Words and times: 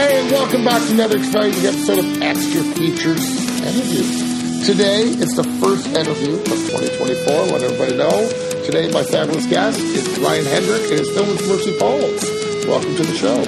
Hey, 0.00 0.18
and 0.18 0.30
welcome 0.30 0.64
back 0.64 0.80
to 0.86 0.94
another 0.94 1.18
exciting 1.18 1.60
episode 1.60 1.98
of 1.98 2.22
Extra 2.22 2.62
Features 2.62 3.20
Interviews. 3.60 4.64
Today, 4.66 5.02
it's 5.02 5.36
the 5.36 5.44
first 5.60 5.88
interview 5.88 6.36
of 6.36 6.46
2024. 6.46 7.34
Let 7.34 7.62
everybody 7.62 7.96
know. 7.98 8.64
Today, 8.64 8.90
my 8.90 9.02
fabulous 9.02 9.44
guest 9.44 9.78
is 9.78 10.18
Ryan 10.18 10.46
Hendrick 10.46 10.82
and 10.88 11.00
his 11.00 11.10
film 11.10 11.28
with 11.28 11.46
Mercy 11.46 11.78
Falls. 11.78 12.24
Welcome 12.66 12.96
to 12.96 13.02
the 13.02 13.14
show. 13.14 13.44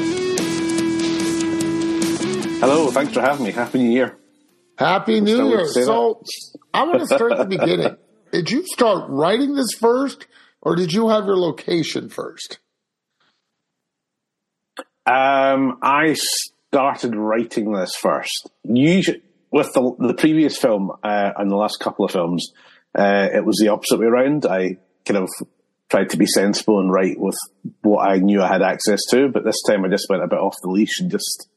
Hello, 2.60 2.90
thanks 2.90 3.14
for 3.14 3.22
having 3.22 3.46
me. 3.46 3.52
Happy 3.52 3.78
New 3.78 3.90
Year. 3.90 4.18
Happy 4.76 5.22
New 5.22 5.48
Year. 5.48 5.66
So, 5.68 6.22
I 6.74 6.82
want 6.82 7.00
to 7.00 7.06
start 7.06 7.32
at 7.32 7.38
the 7.38 7.46
beginning. 7.46 7.96
Did 8.30 8.50
you 8.50 8.66
start 8.66 9.08
writing 9.08 9.54
this 9.54 9.72
first, 9.72 10.26
or 10.60 10.76
did 10.76 10.92
you 10.92 11.08
have 11.08 11.24
your 11.24 11.38
location 11.38 12.10
first? 12.10 12.58
Um, 15.06 15.78
I 15.82 16.14
started 16.14 17.16
writing 17.16 17.72
this 17.72 17.94
first. 17.96 18.50
Usually, 18.64 19.22
with 19.50 19.72
the, 19.72 19.94
the 19.98 20.14
previous 20.14 20.56
film 20.56 20.90
uh, 21.02 21.32
and 21.36 21.50
the 21.50 21.56
last 21.56 21.80
couple 21.80 22.04
of 22.04 22.10
films, 22.10 22.52
uh, 22.96 23.28
it 23.32 23.44
was 23.44 23.58
the 23.58 23.68
opposite 23.68 23.98
way 23.98 24.06
around. 24.06 24.46
I 24.46 24.78
kind 25.04 25.18
of 25.18 25.28
tried 25.90 26.10
to 26.10 26.16
be 26.16 26.26
sensible 26.26 26.80
and 26.80 26.90
write 26.90 27.18
with 27.18 27.36
what 27.82 28.08
I 28.08 28.18
knew 28.18 28.40
I 28.40 28.48
had 28.48 28.62
access 28.62 29.00
to, 29.10 29.28
but 29.28 29.44
this 29.44 29.62
time 29.66 29.84
I 29.84 29.88
just 29.88 30.06
went 30.08 30.22
a 30.22 30.28
bit 30.28 30.38
off 30.38 30.56
the 30.62 30.70
leash 30.70 31.00
and 31.00 31.10
just 31.10 31.48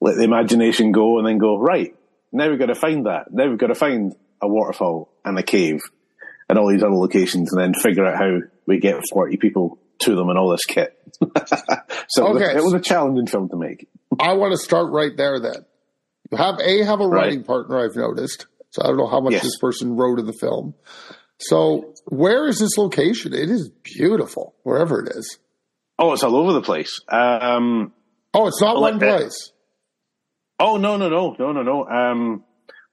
let 0.00 0.16
the 0.16 0.22
imagination 0.22 0.92
go 0.92 1.18
and 1.18 1.26
then 1.26 1.38
go, 1.38 1.58
right, 1.58 1.94
now 2.32 2.48
we've 2.48 2.58
got 2.58 2.66
to 2.66 2.74
find 2.74 3.06
that. 3.06 3.30
Now 3.30 3.48
we've 3.48 3.58
got 3.58 3.68
to 3.68 3.74
find 3.74 4.14
a 4.40 4.48
waterfall 4.48 5.12
and 5.24 5.38
a 5.38 5.42
cave 5.42 5.80
and 6.48 6.58
all 6.58 6.70
these 6.70 6.82
other 6.82 6.94
locations 6.94 7.52
and 7.52 7.60
then 7.60 7.74
figure 7.74 8.06
out 8.06 8.18
how 8.18 8.38
we 8.66 8.78
get 8.78 9.02
40 9.12 9.36
people 9.36 9.78
to 10.00 10.14
them 10.14 10.28
and 10.28 10.38
all 10.38 10.50
this 10.50 10.64
kit. 10.66 10.96
so 12.08 12.26
it, 12.26 12.34
was, 12.34 12.42
Okay. 12.42 12.56
it 12.58 12.62
was 12.62 12.72
a 12.74 12.80
challenging 12.80 13.26
film 13.26 13.48
to 13.48 13.56
make. 13.56 13.86
I 14.18 14.34
want 14.34 14.52
to 14.52 14.58
start 14.58 14.92
right 14.92 15.16
there 15.16 15.40
then. 15.40 15.64
You 16.30 16.38
have 16.38 16.58
A, 16.60 16.84
have 16.84 17.00
a 17.00 17.06
Right. 17.06 17.24
writing 17.26 17.44
partner, 17.44 17.78
I've 17.84 17.96
noticed. 17.96 18.46
So 18.70 18.82
I 18.82 18.86
don't 18.88 18.96
know 18.96 19.06
how 19.06 19.20
much 19.20 19.32
Yes. 19.34 19.42
this 19.42 19.58
person 19.58 19.96
wrote 19.96 20.18
in 20.18 20.26
the 20.26 20.32
film. 20.32 20.74
So 21.38 21.94
where 22.06 22.46
is 22.48 22.58
this 22.58 22.76
location? 22.78 23.32
It 23.34 23.50
is 23.50 23.68
beautiful, 23.82 24.54
wherever 24.62 25.00
it 25.00 25.08
is. 25.14 25.38
Oh, 25.98 26.12
it's 26.12 26.22
all 26.22 26.36
over 26.36 26.52
the 26.52 26.62
place. 26.62 27.00
Um, 27.08 27.92
Oh, 28.32 28.48
it's 28.48 28.60
not 28.60 28.80
one 28.80 28.94
uh, 28.96 28.98
place. 28.98 29.52
oh 30.58 30.76
no, 30.76 30.96
no, 30.96 31.08
no, 31.08 31.36
no, 31.38 31.52
no, 31.52 31.62
no. 31.62 31.86
Um, 31.86 32.44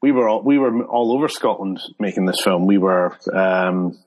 we 0.02 0.12
were 0.12 0.30
all, 0.30 0.44
we 0.44 0.58
were 0.60 0.84
all 0.86 1.12
over 1.14 1.28
Scotland 1.28 1.80
making 2.00 2.26
this 2.26 2.42
film. 2.44 2.68
We 2.68 2.78
were 2.78 3.18
um, 3.34 3.98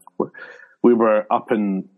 we 0.83 0.95
were 0.95 1.27
up 1.33 1.51
in 1.51 1.89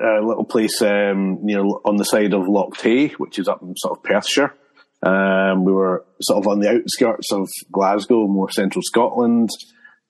a 0.00 0.24
little 0.24 0.44
place 0.44 0.80
um, 0.82 1.44
near 1.44 1.60
on 1.60 1.96
the 1.96 2.04
side 2.04 2.32
of 2.32 2.48
Loch 2.48 2.76
Tay, 2.76 3.08
which 3.10 3.38
is 3.38 3.48
up 3.48 3.62
in 3.62 3.74
sort 3.76 3.98
of 3.98 4.04
Perthshire. 4.04 4.54
Um, 5.02 5.64
we 5.64 5.72
were 5.72 6.04
sort 6.20 6.38
of 6.38 6.48
on 6.48 6.60
the 6.60 6.70
outskirts 6.70 7.32
of 7.32 7.48
Glasgow, 7.72 8.28
more 8.28 8.50
central 8.50 8.82
Scotland. 8.84 9.50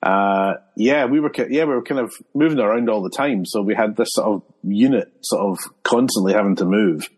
Uh, 0.03 0.53
yeah, 0.75 1.05
we 1.05 1.19
were 1.19 1.31
yeah 1.49 1.63
we 1.63 1.73
were 1.73 1.81
kind 1.81 2.01
of 2.01 2.13
moving 2.35 2.59
around 2.59 2.89
all 2.89 3.01
the 3.01 3.09
time, 3.09 3.45
so 3.45 3.61
we 3.61 3.73
had 3.73 3.95
this 3.95 4.09
sort 4.11 4.27
of 4.27 4.43
unit 4.61 5.11
sort 5.23 5.43
of 5.43 5.57
constantly 5.83 6.33
having 6.33 6.57
to 6.57 6.65
move. 6.65 7.09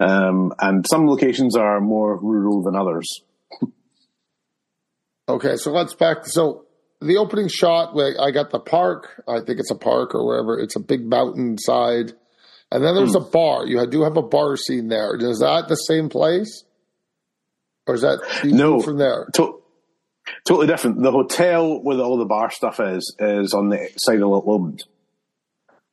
Um, 0.00 0.52
and 0.60 0.86
some 0.88 1.06
locations 1.08 1.56
are 1.56 1.80
more 1.80 2.16
rural 2.16 2.62
than 2.62 2.76
others. 2.76 3.08
Okay, 5.28 5.56
so 5.56 5.72
let's 5.72 5.92
back. 5.94 6.24
So 6.24 6.64
the 7.00 7.16
opening 7.16 7.48
shot, 7.48 7.94
where 7.94 8.14
I 8.20 8.30
got 8.30 8.50
the 8.50 8.58
park. 8.60 9.22
I 9.28 9.40
think 9.40 9.60
it's 9.60 9.70
a 9.70 9.76
park 9.76 10.14
or 10.14 10.26
wherever. 10.26 10.58
It's 10.58 10.76
a 10.76 10.80
big 10.80 11.06
mountain 11.06 11.56
side. 11.58 12.12
And 12.70 12.84
then 12.84 12.94
there's 12.94 13.12
Hmm. 13.14 13.22
a 13.22 13.30
bar. 13.30 13.66
You 13.66 13.86
do 13.86 14.02
have 14.02 14.16
a 14.16 14.22
bar 14.22 14.56
scene 14.56 14.88
there. 14.88 15.14
Is 15.16 15.38
that 15.38 15.66
the 15.68 15.74
same 15.76 16.08
place? 16.08 16.64
Or 17.86 17.94
is 17.94 18.02
that 18.02 18.18
No. 18.44 18.80
from 18.80 18.98
there? 18.98 19.28
To- 19.36 19.62
totally 20.46 20.66
different. 20.66 21.02
The 21.02 21.10
hotel 21.10 21.82
where 21.82 21.98
all 22.00 22.18
the 22.18 22.26
bar 22.26 22.50
stuff 22.50 22.78
is 22.80 23.14
is 23.18 23.54
on 23.54 23.70
the 23.70 23.88
side 23.96 24.20
of 24.20 24.28
Lomond. 24.28 24.84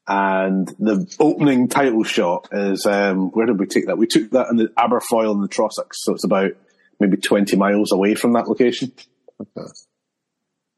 And 0.07 0.67
the 0.77 1.07
opening 1.19 1.67
title 1.67 2.03
shot 2.03 2.49
is 2.51 2.85
um, 2.85 3.29
where 3.31 3.45
did 3.47 3.59
we 3.59 3.65
take 3.65 3.87
that? 3.87 3.97
We 3.97 4.05
took 4.07 4.29
that 4.31 4.47
in 4.51 4.57
the 4.57 4.67
Aberfoyle 4.77 5.31
and 5.31 5.43
the 5.43 5.47
Trossachs, 5.47 5.93
so 5.93 6.13
it's 6.13 6.25
about 6.25 6.51
maybe 6.99 7.17
twenty 7.17 7.55
miles 7.57 7.91
away 7.91 8.13
from 8.13 8.33
that 8.33 8.47
location. 8.47 8.91
Okay. 9.41 9.67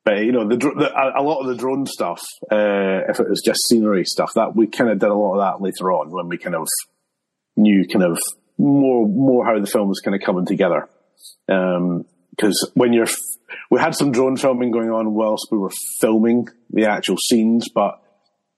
But 0.08 0.24
you 0.24 0.32
know, 0.32 0.48
the, 0.48 0.56
the 0.56 1.20
a 1.20 1.22
lot 1.22 1.42
of 1.42 1.48
the 1.48 1.56
drone 1.56 1.86
stuff, 1.86 2.22
uh, 2.50 3.02
if 3.10 3.20
it 3.20 3.28
was 3.28 3.42
just 3.44 3.68
scenery 3.68 4.06
stuff, 4.06 4.32
that 4.36 4.56
we 4.56 4.66
kind 4.66 4.90
of 4.90 5.00
did 5.00 5.10
a 5.10 5.14
lot 5.14 5.34
of 5.34 5.40
that 5.40 5.62
later 5.62 5.92
on 5.92 6.12
when 6.12 6.30
we 6.30 6.38
kind 6.38 6.56
of 6.56 6.66
knew 7.58 7.86
kind 7.86 8.06
of 8.06 8.18
more 8.58 9.06
more 9.06 9.46
how 9.46 9.60
the 9.60 9.68
film 9.68 9.90
was 9.90 10.00
kind 10.00 10.16
of 10.16 10.22
coming 10.22 10.46
together. 10.46 10.88
Because 11.46 12.72
when 12.74 12.94
you're, 12.94 13.10
we 13.70 13.82
had 13.82 13.96
some 13.96 14.14
drone 14.14 14.38
filming 14.38 14.72
going 14.72 14.92
on 14.92 15.14
whilst 15.14 15.50
we 15.52 15.58
were 15.58 15.74
filming 16.00 16.48
the 16.70 16.86
actual 16.86 17.18
scenes, 17.18 17.68
but 17.68 18.02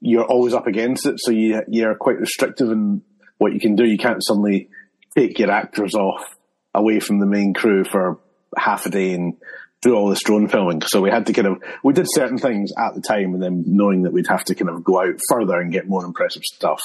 you're 0.02 0.28
always 0.28 0.54
up 0.54 0.68
against 0.68 1.08
it, 1.08 1.16
so 1.18 1.32
you 1.32 1.64
you're 1.68 1.96
quite 1.96 2.20
restrictive 2.20 2.70
in 2.70 3.02
what 3.40 3.54
you 3.54 3.60
can 3.60 3.76
do. 3.76 3.86
You 3.86 3.98
can't 3.98 4.24
suddenly 4.24 4.70
take 5.18 5.40
your 5.40 5.50
actors 5.50 5.96
off 5.96 6.38
away 6.76 7.00
from 7.00 7.18
the 7.18 7.26
main 7.26 7.56
crew 7.56 7.86
for 7.86 8.20
half 8.56 8.86
a 8.86 8.92
day 8.92 9.14
and 9.14 9.34
do 9.82 9.96
all 9.96 10.10
this 10.10 10.24
drone 10.24 10.48
filming. 10.48 10.82
So 10.82 11.02
we 11.02 11.10
had 11.10 11.26
to 11.28 11.34
kind 11.34 11.48
of 11.48 11.64
we 11.84 11.94
did 11.94 12.08
certain 12.10 12.38
things 12.38 12.72
at 12.78 12.96
the 12.96 13.02
time, 13.02 13.34
and 13.34 13.42
then 13.42 13.64
knowing 13.66 14.04
that 14.04 14.14
we'd 14.14 14.28
have 14.28 14.44
to 14.46 14.56
kind 14.56 14.70
of 14.70 14.84
go 14.84 15.02
out 15.02 15.20
further 15.30 15.60
and 15.60 15.72
get 15.72 15.88
more 15.88 16.06
impressive 16.06 16.44
stuff. 16.44 16.82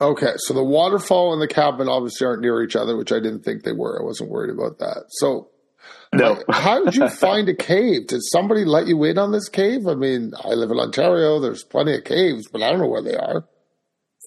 Okay, 0.00 0.32
so 0.36 0.52
the 0.54 0.64
waterfall 0.64 1.32
and 1.32 1.40
the 1.40 1.46
cabin 1.46 1.88
obviously 1.88 2.26
aren't 2.26 2.42
near 2.42 2.60
each 2.62 2.74
other, 2.74 2.96
which 2.96 3.12
I 3.12 3.20
didn't 3.20 3.44
think 3.44 3.62
they 3.62 3.72
were. 3.72 4.00
I 4.00 4.04
wasn't 4.04 4.30
worried 4.30 4.50
about 4.50 4.78
that. 4.78 5.04
So, 5.10 5.50
No, 6.12 6.42
how 6.50 6.84
did 6.84 6.96
you 6.96 7.08
find 7.08 7.48
a 7.48 7.54
cave? 7.54 8.08
Did 8.08 8.20
somebody 8.24 8.64
let 8.64 8.88
you 8.88 9.04
in 9.04 9.16
on 9.16 9.30
this 9.30 9.48
cave? 9.48 9.86
I 9.86 9.94
mean, 9.94 10.32
I 10.44 10.54
live 10.54 10.72
in 10.72 10.80
Ontario. 10.80 11.38
There's 11.38 11.62
plenty 11.62 11.94
of 11.94 12.02
caves, 12.02 12.48
but 12.48 12.62
I 12.62 12.70
don't 12.70 12.80
know 12.80 12.88
where 12.88 13.02
they 13.02 13.14
are. 13.14 13.44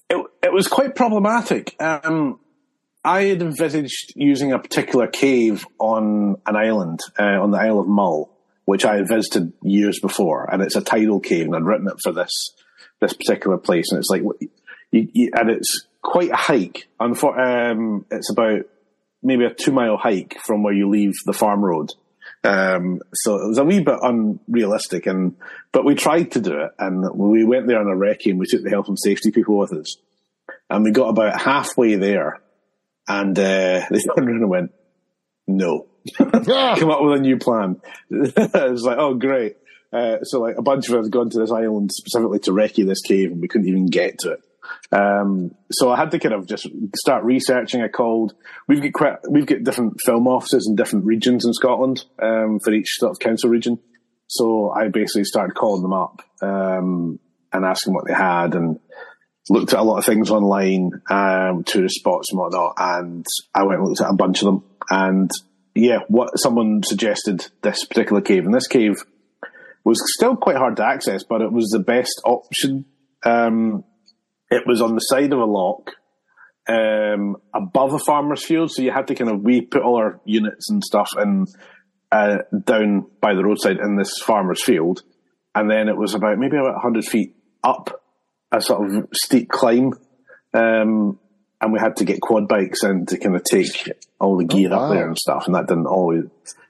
it, 0.08 0.26
it 0.44 0.52
was 0.52 0.66
quite 0.66 0.94
problematic. 0.94 1.76
Um, 1.78 2.40
I 3.06 3.26
had 3.26 3.40
envisaged 3.40 4.14
using 4.16 4.52
a 4.52 4.58
particular 4.58 5.06
cave 5.06 5.64
on 5.78 6.36
an 6.44 6.56
island, 6.56 6.98
uh, 7.16 7.40
on 7.40 7.52
the 7.52 7.58
Isle 7.58 7.78
of 7.78 7.86
Mull, 7.86 8.36
which 8.64 8.84
I 8.84 8.96
had 8.96 9.08
visited 9.08 9.52
years 9.62 10.00
before, 10.00 10.52
and 10.52 10.60
it's 10.60 10.74
a 10.74 10.80
tidal 10.80 11.20
cave, 11.20 11.46
and 11.46 11.54
I'd 11.54 11.62
written 11.62 11.86
it 11.86 12.00
for 12.02 12.12
this 12.12 12.32
this 13.00 13.12
particular 13.12 13.58
place, 13.58 13.84
and 13.90 13.98
it's 13.98 14.08
like, 14.10 14.22
you, 14.90 15.08
you, 15.12 15.30
and 15.34 15.50
it's 15.50 15.86
quite 16.02 16.30
a 16.30 16.36
hike. 16.36 16.88
Unfor- 17.00 17.38
um, 17.38 18.06
it's 18.10 18.30
about 18.30 18.62
maybe 19.22 19.44
a 19.44 19.54
two 19.54 19.70
mile 19.70 19.96
hike 19.96 20.36
from 20.44 20.64
where 20.64 20.74
you 20.74 20.88
leave 20.88 21.14
the 21.26 21.32
farm 21.32 21.64
road. 21.64 21.92
Um, 22.42 23.00
so 23.12 23.36
it 23.36 23.48
was 23.48 23.58
a 23.58 23.64
wee 23.64 23.80
bit 23.80 23.98
unrealistic, 24.02 25.06
and 25.06 25.36
but 25.70 25.84
we 25.84 25.94
tried 25.94 26.32
to 26.32 26.40
do 26.40 26.58
it, 26.58 26.72
and 26.80 27.08
we 27.14 27.44
went 27.44 27.68
there 27.68 27.78
on 27.78 27.86
a 27.86 27.94
recce, 27.96 28.30
and 28.30 28.40
we 28.40 28.46
took 28.46 28.64
the 28.64 28.70
health 28.70 28.88
and 28.88 28.98
safety 28.98 29.30
people 29.30 29.58
with 29.58 29.72
us, 29.74 29.96
and 30.68 30.82
we 30.82 30.90
got 30.90 31.10
about 31.10 31.40
halfway 31.40 31.94
there, 31.94 32.40
and 33.08 33.38
uh, 33.38 33.86
they 33.90 33.98
turned 33.98 34.28
around 34.28 34.42
and 34.42 34.50
went, 34.50 34.72
"No, 35.46 35.86
come 36.16 36.90
up 36.90 37.02
with 37.02 37.18
a 37.18 37.22
new 37.22 37.38
plan." 37.38 37.80
it 38.10 38.70
was 38.70 38.84
like, 38.84 38.98
"Oh, 38.98 39.14
great!" 39.14 39.56
Uh, 39.92 40.22
so 40.22 40.40
like 40.40 40.56
a 40.58 40.62
bunch 40.62 40.88
of 40.88 40.94
us 40.94 41.06
had 41.06 41.12
gone 41.12 41.30
to 41.30 41.38
this 41.38 41.52
island 41.52 41.90
specifically 41.92 42.40
to 42.40 42.50
recce 42.50 42.86
this 42.86 43.02
cave, 43.02 43.32
and 43.32 43.40
we 43.40 43.48
couldn't 43.48 43.68
even 43.68 43.86
get 43.86 44.18
to 44.20 44.32
it. 44.32 44.40
Um, 44.92 45.54
so 45.70 45.90
I 45.90 45.96
had 45.96 46.10
to 46.10 46.18
kind 46.18 46.34
of 46.34 46.46
just 46.46 46.68
start 46.96 47.24
researching. 47.24 47.82
I 47.82 47.88
called. 47.88 48.34
We've 48.68 48.82
got 48.82 48.92
quite, 48.92 49.18
we've 49.30 49.46
got 49.46 49.64
different 49.64 50.00
film 50.04 50.26
offices 50.26 50.66
in 50.68 50.76
different 50.76 51.04
regions 51.04 51.44
in 51.44 51.52
Scotland 51.52 52.04
um, 52.20 52.60
for 52.60 52.72
each 52.72 52.96
sort 52.98 53.12
of 53.12 53.18
council 53.18 53.50
region. 53.50 53.78
So 54.28 54.70
I 54.70 54.88
basically 54.88 55.24
started 55.24 55.54
calling 55.54 55.82
them 55.82 55.92
up 55.92 56.22
um, 56.42 57.20
and 57.52 57.64
asking 57.64 57.94
what 57.94 58.06
they 58.06 58.14
had, 58.14 58.54
and 58.54 58.80
looked 59.48 59.72
at 59.72 59.80
a 59.80 59.82
lot 59.82 59.98
of 59.98 60.04
things 60.04 60.30
online, 60.30 60.90
um, 61.10 61.64
tourist 61.64 61.96
spots 61.96 62.28
and 62.30 62.38
whatnot. 62.38 62.74
And 62.78 63.26
I 63.54 63.64
went 63.64 63.80
and 63.80 63.88
looked 63.88 64.00
at 64.00 64.10
a 64.10 64.16
bunch 64.16 64.42
of 64.42 64.46
them, 64.46 64.64
and 64.90 65.30
yeah, 65.74 65.98
what 66.08 66.30
someone 66.36 66.82
suggested 66.84 67.46
this 67.62 67.84
particular 67.84 68.22
cave, 68.22 68.44
and 68.44 68.54
this 68.54 68.66
cave 68.66 68.94
was 69.84 70.00
still 70.16 70.36
quite 70.36 70.56
hard 70.56 70.76
to 70.76 70.84
access, 70.84 71.22
but 71.22 71.42
it 71.42 71.52
was 71.52 71.68
the 71.68 71.78
best 71.78 72.20
option. 72.24 72.86
Um, 73.24 73.84
it 74.50 74.64
was 74.66 74.80
on 74.80 74.94
the 74.94 75.00
side 75.00 75.32
of 75.32 75.38
a 75.38 75.44
loch, 75.44 75.92
um, 76.68 77.36
above 77.54 77.92
a 77.94 77.98
farmer's 77.98 78.44
field, 78.44 78.70
so 78.72 78.82
you 78.82 78.90
had 78.90 79.06
to 79.08 79.14
kind 79.14 79.30
of 79.30 79.42
we 79.42 79.60
put 79.60 79.82
all 79.82 79.96
our 79.96 80.20
units 80.24 80.70
and 80.70 80.82
stuff 80.82 81.10
in 81.20 81.46
uh, 82.10 82.38
down 82.64 83.06
by 83.20 83.34
the 83.34 83.44
roadside 83.44 83.78
in 83.78 83.96
this 83.96 84.18
farmer's 84.24 84.62
field, 84.62 85.02
and 85.54 85.70
then 85.70 85.88
it 85.88 85.96
was 85.96 86.14
about 86.14 86.38
maybe 86.38 86.56
about 86.56 86.80
hundred 86.82 87.04
feet 87.04 87.36
up 87.62 88.02
a 88.52 88.60
sort 88.60 88.88
of 88.88 89.08
steep 89.12 89.48
climb, 89.48 89.92
um, 90.54 91.18
and 91.60 91.72
we 91.72 91.78
had 91.78 91.96
to 91.96 92.04
get 92.04 92.20
quad 92.20 92.48
bikes 92.48 92.84
in 92.84 93.06
to 93.06 93.18
kind 93.18 93.36
of 93.36 93.44
take 93.44 93.90
all 94.20 94.36
the 94.36 94.44
gear 94.44 94.70
wow. 94.70 94.84
up 94.84 94.92
there 94.92 95.06
and 95.06 95.18
stuff, 95.18 95.46
and 95.46 95.54
that 95.54 95.66
didn't 95.66 95.86
always. 95.86 96.24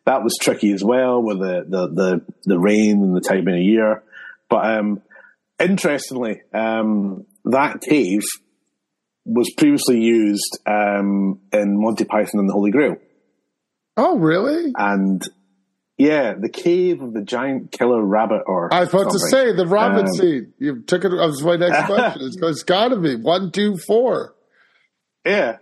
That 0.04 0.22
was 0.22 0.38
tricky 0.40 0.72
as 0.72 0.84
well 0.84 1.22
with 1.22 1.38
the 1.38 1.64
the 1.68 1.88
the, 1.88 2.24
the 2.44 2.58
rain 2.58 3.02
and 3.02 3.16
the 3.16 3.20
time 3.20 3.48
of 3.48 3.54
the 3.54 3.60
year, 3.60 4.02
but 4.48 4.64
um, 4.64 5.02
interestingly, 5.58 6.42
um, 6.52 7.26
that 7.44 7.80
cave 7.80 8.22
was 9.24 9.52
previously 9.56 10.00
used 10.00 10.58
um, 10.66 11.40
in 11.52 11.80
Monty 11.80 12.04
Python 12.04 12.40
and 12.40 12.48
the 12.48 12.52
Holy 12.52 12.70
Grail. 12.70 12.96
Oh, 13.96 14.18
really? 14.18 14.72
And 14.76 15.26
yeah, 15.98 16.34
the 16.34 16.48
cave 16.48 17.00
of 17.02 17.12
the 17.14 17.22
giant 17.22 17.72
killer 17.72 18.02
rabbit, 18.02 18.42
or 18.46 18.72
I 18.72 18.80
was 18.80 18.88
about 18.90 19.10
to 19.12 19.18
say 19.30 19.52
the 19.52 19.66
rabbit 19.66 20.06
Um, 20.06 20.12
scene. 20.14 20.52
You 20.58 20.82
took 20.82 21.04
it. 21.04 21.08
That 21.10 21.16
was 21.16 21.42
my 21.42 21.56
next 21.56 21.86
question. 21.86 22.22
It's, 22.26 22.36
it's 22.40 22.62
got 22.62 22.88
to 22.88 22.96
be 22.96 23.16
one, 23.16 23.50
two, 23.50 23.76
four. 23.78 24.34
Yeah. 25.24 25.58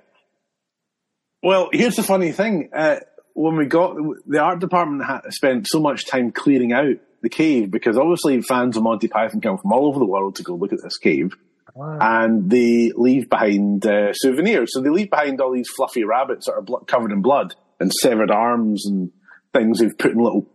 Well, 1.43 1.69
here's 1.73 1.97
the 1.97 2.03
funny 2.03 2.33
thing. 2.33 2.71
Uh, 2.75 2.97
when 3.35 3.57
we 3.57 3.67
got 3.67 3.97
the 4.27 4.39
art 4.39 4.61
department 4.61 5.05
had 5.05 5.21
spent 5.33 5.67
so 5.69 5.81
much 5.81 6.07
time 6.07 6.33
clearing 6.33 6.73
out 6.73 6.97
the 7.23 7.29
cave 7.29 7.71
because 7.71 7.97
obviously 7.97 8.41
fans 8.43 8.77
of 8.77 8.83
Monty 8.83 9.09
Python 9.09 9.41
come 9.41 9.59
from 9.59 9.73
all 9.73 9.87
over 9.87 9.99
the 9.99 10.07
world 10.07 10.37
to 10.37 10.43
go 10.43 10.55
look 10.55 10.73
at 10.73 10.83
this 10.83 10.99
cave, 10.99 11.35
and 11.77 12.51
they 12.51 12.93
leave 12.95 13.29
behind 13.29 13.87
uh, 13.87 14.13
souvenirs. 14.15 14.71
So 14.73 14.81
they 14.81 14.91
leave 14.91 15.11
behind 15.11 15.41
all 15.41 15.53
these 15.53 15.69
fluffy 15.69 16.05
rabbits 16.05 16.47
that 16.47 16.53
are 16.53 16.63
blo- 16.63 16.81
covered 16.87 17.13
in 17.13 17.23
blood 17.23 17.55
and 17.81 17.93
severed 17.93 18.31
arms 18.31 18.87
and 18.87 19.11
things 19.55 19.79
they've 19.79 19.97
put 19.97 20.13
in 20.13 20.19
little 20.19 20.47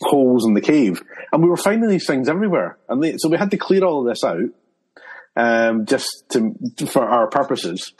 holes 0.00 0.46
in 0.46 0.54
the 0.54 0.60
cave. 0.60 1.02
And 1.32 1.42
we 1.42 1.48
were 1.48 1.56
finding 1.56 1.88
these 1.88 2.06
things 2.06 2.28
everywhere, 2.28 2.78
and 2.88 3.02
they, 3.02 3.16
so 3.16 3.28
we 3.28 3.38
had 3.38 3.50
to 3.52 3.56
clear 3.56 3.84
all 3.84 4.00
of 4.00 4.12
this 4.12 4.24
out 4.24 4.50
um, 5.36 5.86
just 5.86 6.08
to 6.30 6.54
for 6.86 7.04
our 7.04 7.28
purposes. 7.28 7.92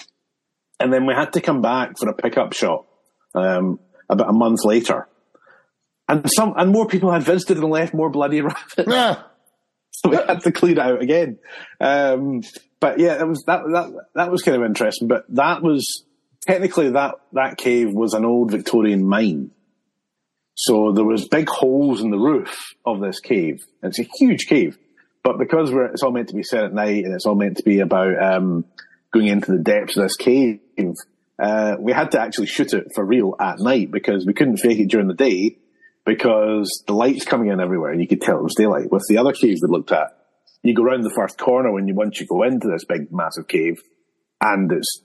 And 0.78 0.92
then 0.92 1.06
we 1.06 1.14
had 1.14 1.32
to 1.34 1.40
come 1.40 1.62
back 1.62 1.98
for 1.98 2.08
a 2.08 2.14
pickup 2.14 2.52
shot 2.52 2.86
um, 3.34 3.78
about 4.10 4.28
a 4.28 4.32
month 4.32 4.64
later. 4.64 5.08
And 6.08 6.30
some 6.30 6.54
and 6.56 6.70
more 6.70 6.86
people 6.86 7.10
had 7.10 7.22
visited 7.22 7.58
and 7.58 7.70
left 7.70 7.94
more 7.94 8.10
bloody 8.10 8.40
rabbits. 8.42 8.84
Yeah. 8.86 9.22
So 9.90 10.10
we 10.10 10.16
had 10.16 10.42
to 10.42 10.52
clear 10.52 10.72
it 10.72 10.78
out 10.78 11.02
again. 11.02 11.38
Um, 11.80 12.42
but 12.80 12.98
yeah, 12.98 13.16
that 13.16 13.26
was 13.26 13.42
that 13.46 13.62
that 13.72 13.92
that 14.14 14.30
was 14.30 14.42
kind 14.42 14.56
of 14.56 14.64
interesting. 14.64 15.08
But 15.08 15.24
that 15.30 15.62
was 15.62 16.04
technically 16.46 16.90
that 16.90 17.14
that 17.32 17.56
cave 17.56 17.92
was 17.92 18.12
an 18.14 18.24
old 18.24 18.50
Victorian 18.50 19.06
mine. 19.06 19.50
So 20.56 20.92
there 20.92 21.04
was 21.04 21.28
big 21.28 21.48
holes 21.48 22.00
in 22.00 22.10
the 22.10 22.18
roof 22.18 22.74
of 22.84 23.00
this 23.00 23.20
cave. 23.20 23.62
It's 23.82 23.98
a 23.98 24.08
huge 24.18 24.46
cave, 24.46 24.78
but 25.22 25.38
because 25.38 25.70
it's 25.92 26.02
all 26.02 26.12
meant 26.12 26.30
to 26.30 26.34
be 26.34 26.42
set 26.42 26.64
at 26.64 26.72
night 26.72 27.04
and 27.04 27.14
it's 27.14 27.26
all 27.26 27.34
meant 27.34 27.58
to 27.58 27.62
be 27.62 27.80
about 27.80 28.20
um, 28.22 28.64
going 29.12 29.26
into 29.26 29.52
the 29.52 29.62
depths 29.62 29.98
of 29.98 30.04
this 30.04 30.16
cave, 30.16 30.60
uh, 31.38 31.76
we 31.78 31.92
had 31.92 32.12
to 32.12 32.20
actually 32.20 32.46
shoot 32.46 32.72
it 32.72 32.86
for 32.94 33.04
real 33.04 33.36
at 33.38 33.58
night 33.58 33.90
because 33.90 34.24
we 34.24 34.32
couldn't 34.32 34.56
fake 34.56 34.78
it 34.78 34.88
during 34.88 35.08
the 35.08 35.14
day 35.14 35.58
because 36.06 36.82
the 36.86 36.94
light's 36.94 37.26
coming 37.26 37.50
in 37.50 37.60
everywhere 37.60 37.92
and 37.92 38.00
you 38.00 38.08
could 38.08 38.22
tell 38.22 38.38
it 38.38 38.42
was 38.42 38.54
daylight. 38.54 38.90
With 38.90 39.04
the 39.08 39.18
other 39.18 39.32
caves 39.32 39.60
we 39.62 39.68
looked 39.68 39.92
at, 39.92 40.16
you 40.62 40.74
go 40.74 40.84
around 40.84 41.02
the 41.02 41.14
first 41.14 41.36
corner 41.36 41.70
when 41.70 41.86
you 41.86 41.94
once 41.94 42.18
you 42.18 42.26
go 42.26 42.42
into 42.44 42.68
this 42.68 42.86
big 42.86 43.12
massive 43.12 43.46
cave 43.46 43.82
and 44.40 44.72
it's 44.72 45.02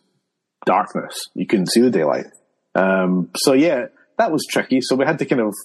darkness. 0.65 1.29
You 1.33 1.45
couldn't 1.45 1.71
see 1.71 1.81
the 1.81 1.89
daylight. 1.89 2.27
Um, 2.73 3.31
so 3.35 3.51
yeah, 3.51 3.87
that 4.21 4.31
was 4.31 4.45
tricky. 4.49 4.81
So 4.81 4.95
we 4.95 5.05
had 5.05 5.19
to 5.19 5.25
kind 5.25 5.41
of 5.41 5.55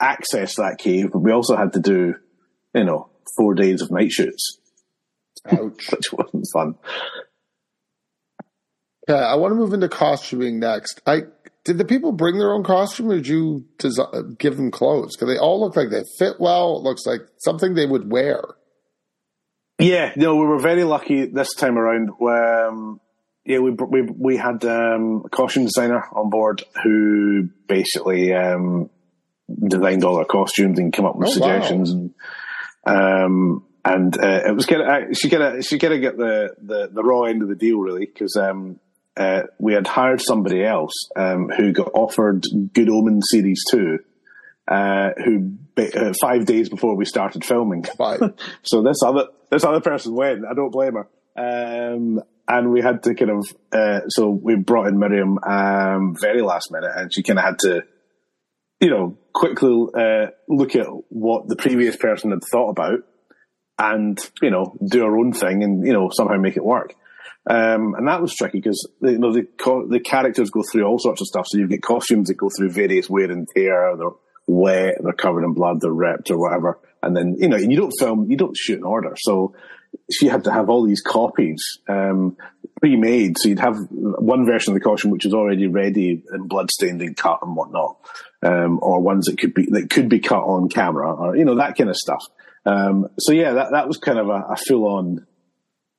access 0.00 0.56
that 0.56 0.78
cave, 0.78 1.10
but 1.12 1.18
we 1.18 1.32
also 1.32 1.56
had 1.56 1.74
to 1.74 1.80
do, 1.80 2.14
you 2.74 2.84
know, 2.84 3.10
four 3.36 3.54
days 3.54 3.82
of 3.82 3.90
night 3.90 4.10
shoots, 4.10 4.58
Ouch. 5.46 5.58
which 5.92 6.12
wasn't 6.12 6.46
fun. 6.52 6.74
Yeah, 9.06 9.16
I 9.16 9.34
want 9.34 9.52
to 9.52 9.56
move 9.56 9.74
into 9.74 9.88
costuming 9.88 10.58
next. 10.58 11.02
I 11.06 11.24
did 11.64 11.76
the 11.76 11.84
people 11.84 12.12
bring 12.12 12.38
their 12.38 12.52
own 12.52 12.64
costume, 12.64 13.10
or 13.10 13.16
did 13.16 13.28
you 13.28 13.66
give 14.38 14.56
them 14.56 14.70
clothes? 14.70 15.14
Because 15.14 15.28
they 15.28 15.38
all 15.38 15.60
look 15.60 15.76
like 15.76 15.90
they 15.90 16.04
fit 16.18 16.36
well. 16.40 16.78
It 16.78 16.84
looks 16.84 17.04
like 17.04 17.20
something 17.38 17.74
they 17.74 17.86
would 17.86 18.10
wear. 18.10 18.42
Yeah, 19.78 20.12
no, 20.16 20.36
we 20.36 20.46
were 20.46 20.60
very 20.60 20.84
lucky 20.84 21.26
this 21.26 21.52
time 21.54 21.76
around. 21.76 22.10
Um, 22.22 23.00
yeah, 23.44 23.58
we 23.58 23.70
we 23.72 24.02
we 24.02 24.36
had 24.36 24.64
um, 24.64 25.22
a 25.24 25.28
costume 25.28 25.64
designer 25.64 26.04
on 26.12 26.30
board 26.30 26.62
who 26.82 27.48
basically 27.66 28.32
um, 28.32 28.90
designed 29.68 30.04
all 30.04 30.16
our 30.16 30.24
costumes 30.24 30.78
and 30.78 30.92
came 30.92 31.04
up 31.04 31.16
with 31.16 31.28
Oh, 31.28 31.30
wow. 31.30 31.34
suggestions 31.34 31.90
and 31.90 32.14
um, 32.86 33.64
and 33.84 34.16
uh, 34.18 34.42
it 34.46 34.54
was 34.54 34.66
kind 34.66 34.82
of 35.10 35.16
she 35.16 35.28
kind 35.28 35.42
of 35.42 35.64
she 35.64 35.78
kind 35.78 35.94
of 35.94 36.00
get 36.00 36.16
the, 36.16 36.54
the 36.62 36.88
the 36.92 37.02
raw 37.02 37.22
end 37.24 37.42
of 37.42 37.48
the 37.48 37.54
deal 37.54 37.78
really 37.78 38.06
because 38.06 38.36
um, 38.36 38.78
uh, 39.16 39.42
we 39.58 39.74
had 39.74 39.86
hired 39.86 40.20
somebody 40.20 40.64
else 40.64 40.92
um, 41.16 41.48
who 41.50 41.72
got 41.72 41.90
offered 41.94 42.44
Good 42.72 42.88
Omens 42.88 43.26
series 43.30 43.62
two. 43.70 43.98
Uh, 44.66 45.10
who 45.22 45.52
uh, 45.76 46.14
five 46.22 46.46
days 46.46 46.70
before 46.70 46.96
we 46.96 47.04
started 47.04 47.44
filming 47.44 47.84
Fine. 47.84 48.32
so 48.62 48.80
this 48.80 48.96
other 49.04 49.26
this 49.50 49.62
other 49.62 49.80
person 49.82 50.14
went. 50.14 50.46
I 50.50 50.54
don't 50.54 50.70
blame 50.70 50.94
her. 50.94 51.06
Um, 51.36 52.22
and 52.46 52.70
we 52.70 52.82
had 52.82 53.02
to 53.04 53.14
kind 53.14 53.30
of 53.30 53.46
uh, 53.72 54.08
so 54.08 54.28
we 54.28 54.56
brought 54.56 54.88
in 54.88 54.98
Miriam 54.98 55.38
um, 55.38 56.16
very 56.20 56.42
last 56.42 56.70
minute, 56.70 56.90
and 56.94 57.12
she 57.12 57.22
kind 57.22 57.38
of 57.38 57.44
had 57.44 57.58
to, 57.60 57.84
you 58.80 58.90
know, 58.90 59.16
quickly 59.32 59.86
uh, 59.94 60.26
look 60.48 60.76
at 60.76 60.86
what 61.08 61.48
the 61.48 61.56
previous 61.56 61.96
person 61.96 62.30
had 62.30 62.42
thought 62.50 62.70
about, 62.70 63.00
and 63.78 64.18
you 64.42 64.50
know, 64.50 64.76
do 64.86 65.00
her 65.00 65.16
own 65.16 65.32
thing, 65.32 65.62
and 65.62 65.86
you 65.86 65.92
know, 65.92 66.10
somehow 66.12 66.36
make 66.36 66.56
it 66.56 66.64
work. 66.64 66.94
Um, 67.48 67.94
and 67.94 68.08
that 68.08 68.22
was 68.22 68.34
tricky 68.34 68.58
because 68.58 68.88
you 69.02 69.18
know 69.18 69.32
the 69.32 69.46
co- 69.58 69.86
the 69.86 70.00
characters 70.00 70.50
go 70.50 70.62
through 70.70 70.84
all 70.84 70.98
sorts 70.98 71.20
of 71.20 71.26
stuff. 71.26 71.46
So 71.48 71.58
you 71.58 71.68
get 71.68 71.82
costumes 71.82 72.28
that 72.28 72.36
go 72.36 72.48
through 72.56 72.70
various 72.70 73.10
wear 73.10 73.30
and 73.30 73.46
tear. 73.54 73.96
They're 73.96 74.08
wet, 74.46 74.96
they're 75.02 75.12
covered 75.12 75.44
in 75.44 75.54
blood, 75.54 75.80
they're 75.80 75.92
ripped 75.92 76.30
or 76.30 76.38
whatever. 76.38 76.78
And 77.02 77.16
then 77.16 77.36
you 77.38 77.48
know 77.48 77.56
you 77.56 77.76
don't 77.76 77.92
film, 77.98 78.30
you 78.30 78.36
don't 78.36 78.56
shoot 78.56 78.78
in 78.78 78.84
order. 78.84 79.14
So 79.18 79.54
she 80.10 80.26
had 80.26 80.44
to 80.44 80.52
have 80.52 80.68
all 80.68 80.84
these 80.84 81.00
copies 81.00 81.62
um, 81.88 82.36
pre-made. 82.80 83.36
So 83.38 83.48
you'd 83.48 83.58
have 83.60 83.76
one 83.90 84.44
version 84.46 84.72
of 84.72 84.74
the 84.80 84.84
costume 84.84 85.10
which 85.10 85.24
was 85.24 85.34
already 85.34 85.66
ready 85.66 86.22
and 86.30 86.48
bloodstained 86.48 87.00
and 87.02 87.16
cut 87.16 87.38
and 87.42 87.56
whatnot, 87.56 87.96
um, 88.42 88.78
or 88.82 89.00
ones 89.00 89.26
that 89.26 89.38
could 89.38 89.54
be 89.54 89.66
that 89.70 89.90
could 89.90 90.08
be 90.08 90.20
cut 90.20 90.42
on 90.42 90.68
camera, 90.68 91.12
or 91.14 91.36
you 91.36 91.44
know 91.44 91.56
that 91.56 91.76
kind 91.76 91.90
of 91.90 91.96
stuff. 91.96 92.22
Um, 92.66 93.08
so 93.18 93.32
yeah, 93.32 93.52
that 93.54 93.72
that 93.72 93.88
was 93.88 93.98
kind 93.98 94.18
of 94.18 94.28
a, 94.28 94.44
a 94.50 94.56
full-on 94.56 95.26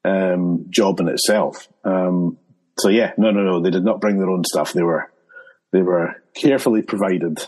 um, 0.03 0.65
job 0.69 0.99
in 0.99 1.07
itself. 1.07 1.67
Um, 1.83 2.37
so 2.79 2.89
yeah, 2.89 3.13
no, 3.17 3.31
no, 3.31 3.41
no, 3.43 3.61
they 3.61 3.69
did 3.71 3.85
not 3.85 4.01
bring 4.01 4.17
their 4.19 4.29
own 4.29 4.43
stuff. 4.43 4.73
They 4.73 4.83
were 4.83 5.11
they 5.71 5.81
were 5.81 6.15
carefully 6.35 6.81
provided. 6.81 7.39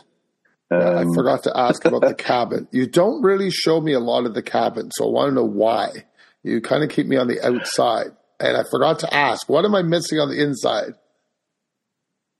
I 0.69 0.75
Um, 1.03 1.13
forgot 1.13 1.43
to 1.43 1.57
ask 1.57 1.85
about 1.85 2.01
the 2.01 2.13
cabin. 2.31 2.67
You 2.71 2.87
don't 2.87 3.21
really 3.21 3.51
show 3.51 3.79
me 3.79 3.93
a 3.93 3.99
lot 4.01 4.25
of 4.25 4.33
the 4.33 4.41
cabin, 4.41 4.89
so 4.91 5.05
I 5.07 5.11
want 5.11 5.29
to 5.29 5.35
know 5.35 5.45
why. 5.45 6.03
You 6.47 6.61
kind 6.61 6.83
of 6.83 6.89
keep 6.89 7.07
me 7.07 7.17
on 7.17 7.27
the 7.27 7.41
outside. 7.45 8.07
And 8.39 8.55
I 8.55 8.63
forgot 8.71 8.99
to 8.99 9.13
ask, 9.13 9.49
what 9.49 9.65
am 9.65 9.73
I 9.75 9.81
missing 9.81 10.19
on 10.19 10.29
the 10.29 10.41
inside? 10.41 10.93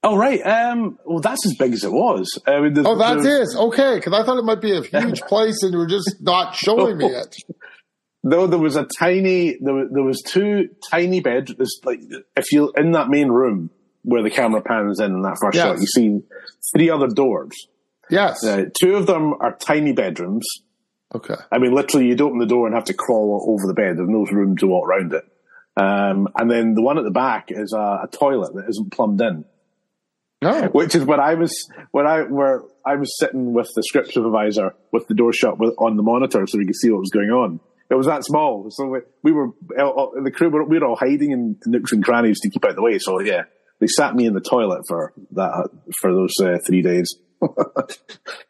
Oh 0.04 0.16
right. 0.16 0.40
Um, 0.46 0.98
well, 1.04 1.18
that's 1.20 1.44
as 1.44 1.56
big 1.58 1.72
as 1.72 1.82
it 1.82 1.90
was. 1.92 2.38
I 2.46 2.60
mean, 2.60 2.78
Oh, 2.86 2.96
that 2.98 3.18
is 3.18 3.56
okay. 3.56 3.96
Because 3.96 4.12
I 4.12 4.22
thought 4.24 4.38
it 4.38 4.44
might 4.44 4.60
be 4.60 4.76
a 4.76 4.82
huge 4.82 5.20
place, 5.28 5.62
and 5.62 5.72
you 5.72 5.78
were 5.78 5.86
just 5.88 6.16
not 6.20 6.54
showing 6.54 6.98
me 6.98 7.06
it. 7.06 7.34
No, 8.22 8.46
there 8.46 8.60
was 8.60 8.76
a 8.76 8.86
tiny. 8.98 9.56
There 9.60 9.74
was, 9.74 9.88
there 9.92 10.02
was 10.04 10.22
two 10.22 10.68
tiny. 10.90 11.18
There's 11.20 11.80
like 11.84 12.00
if 12.36 12.52
you're 12.52 12.72
in 12.76 12.92
that 12.92 13.08
main 13.08 13.28
room 13.28 13.70
where 14.02 14.22
the 14.22 14.30
camera 14.30 14.62
pans 14.62 15.00
in 15.00 15.12
in 15.12 15.22
that 15.22 15.36
first 15.42 15.56
Yes. 15.56 15.66
shot, 15.66 15.80
you 15.80 15.86
see 15.86 16.20
three 16.72 16.90
other 16.90 17.08
doors. 17.08 17.54
Yes. 18.08 18.44
Uh, 18.44 18.66
two 18.80 18.94
of 18.94 19.06
them 19.06 19.34
are 19.40 19.56
tiny 19.56 19.92
bedrooms. 19.92 20.46
Okay. 21.14 21.34
I 21.50 21.58
mean, 21.58 21.74
literally, 21.74 22.06
you'd 22.06 22.20
open 22.20 22.38
the 22.38 22.46
door 22.46 22.66
and 22.66 22.74
have 22.74 22.84
to 22.84 22.94
crawl 22.94 23.46
over 23.48 23.66
the 23.66 23.74
bed. 23.74 23.96
There's 23.96 24.08
no 24.08 24.24
room 24.24 24.56
to 24.58 24.66
walk 24.66 24.86
around 24.86 25.12
it. 25.14 25.24
Um, 25.76 26.28
and 26.36 26.50
then 26.50 26.74
the 26.74 26.82
one 26.82 26.98
at 26.98 27.04
the 27.04 27.10
back 27.10 27.46
is 27.50 27.72
a, 27.72 28.00
a 28.04 28.08
toilet 28.10 28.54
that 28.54 28.68
isn't 28.68 28.92
plumbed 28.92 29.20
in. 29.20 29.44
No. 30.40 30.68
which 30.68 30.94
is 30.94 31.04
when 31.04 31.18
I 31.18 31.34
was 31.34 31.68
when 31.90 32.06
I 32.06 32.22
where 32.22 32.62
I 32.86 32.94
was 32.94 33.18
sitting 33.18 33.52
with 33.52 33.68
the 33.74 33.82
script 33.82 34.12
supervisor 34.12 34.72
with 34.92 35.08
the 35.08 35.14
door 35.14 35.32
shut 35.32 35.58
with, 35.58 35.74
on 35.78 35.96
the 35.96 36.04
monitor 36.04 36.46
so 36.46 36.58
we 36.58 36.64
could 36.66 36.76
see 36.76 36.90
what 36.90 37.00
was 37.00 37.10
going 37.10 37.30
on. 37.30 37.58
It 37.90 37.96
was 37.96 38.06
that 38.06 38.24
small, 38.24 38.68
so 38.70 38.86
we, 38.86 38.98
we 39.24 39.32
were 39.32 39.48
the 39.68 40.30
crew 40.32 40.50
were 40.50 40.62
we 40.64 40.78
were 40.78 40.86
all 40.86 40.96
hiding 40.96 41.32
in 41.32 41.56
nooks 41.66 41.90
and 41.90 42.04
crannies 42.04 42.38
to 42.40 42.50
keep 42.50 42.64
out 42.64 42.76
the 42.76 42.82
way. 42.82 42.98
So 43.00 43.18
yeah, 43.18 43.44
they 43.80 43.88
sat 43.88 44.14
me 44.14 44.26
in 44.26 44.34
the 44.34 44.40
toilet 44.40 44.82
for 44.86 45.12
that 45.32 45.70
for 46.00 46.14
those 46.14 46.34
uh, 46.40 46.58
three 46.64 46.82
days. 46.82 47.16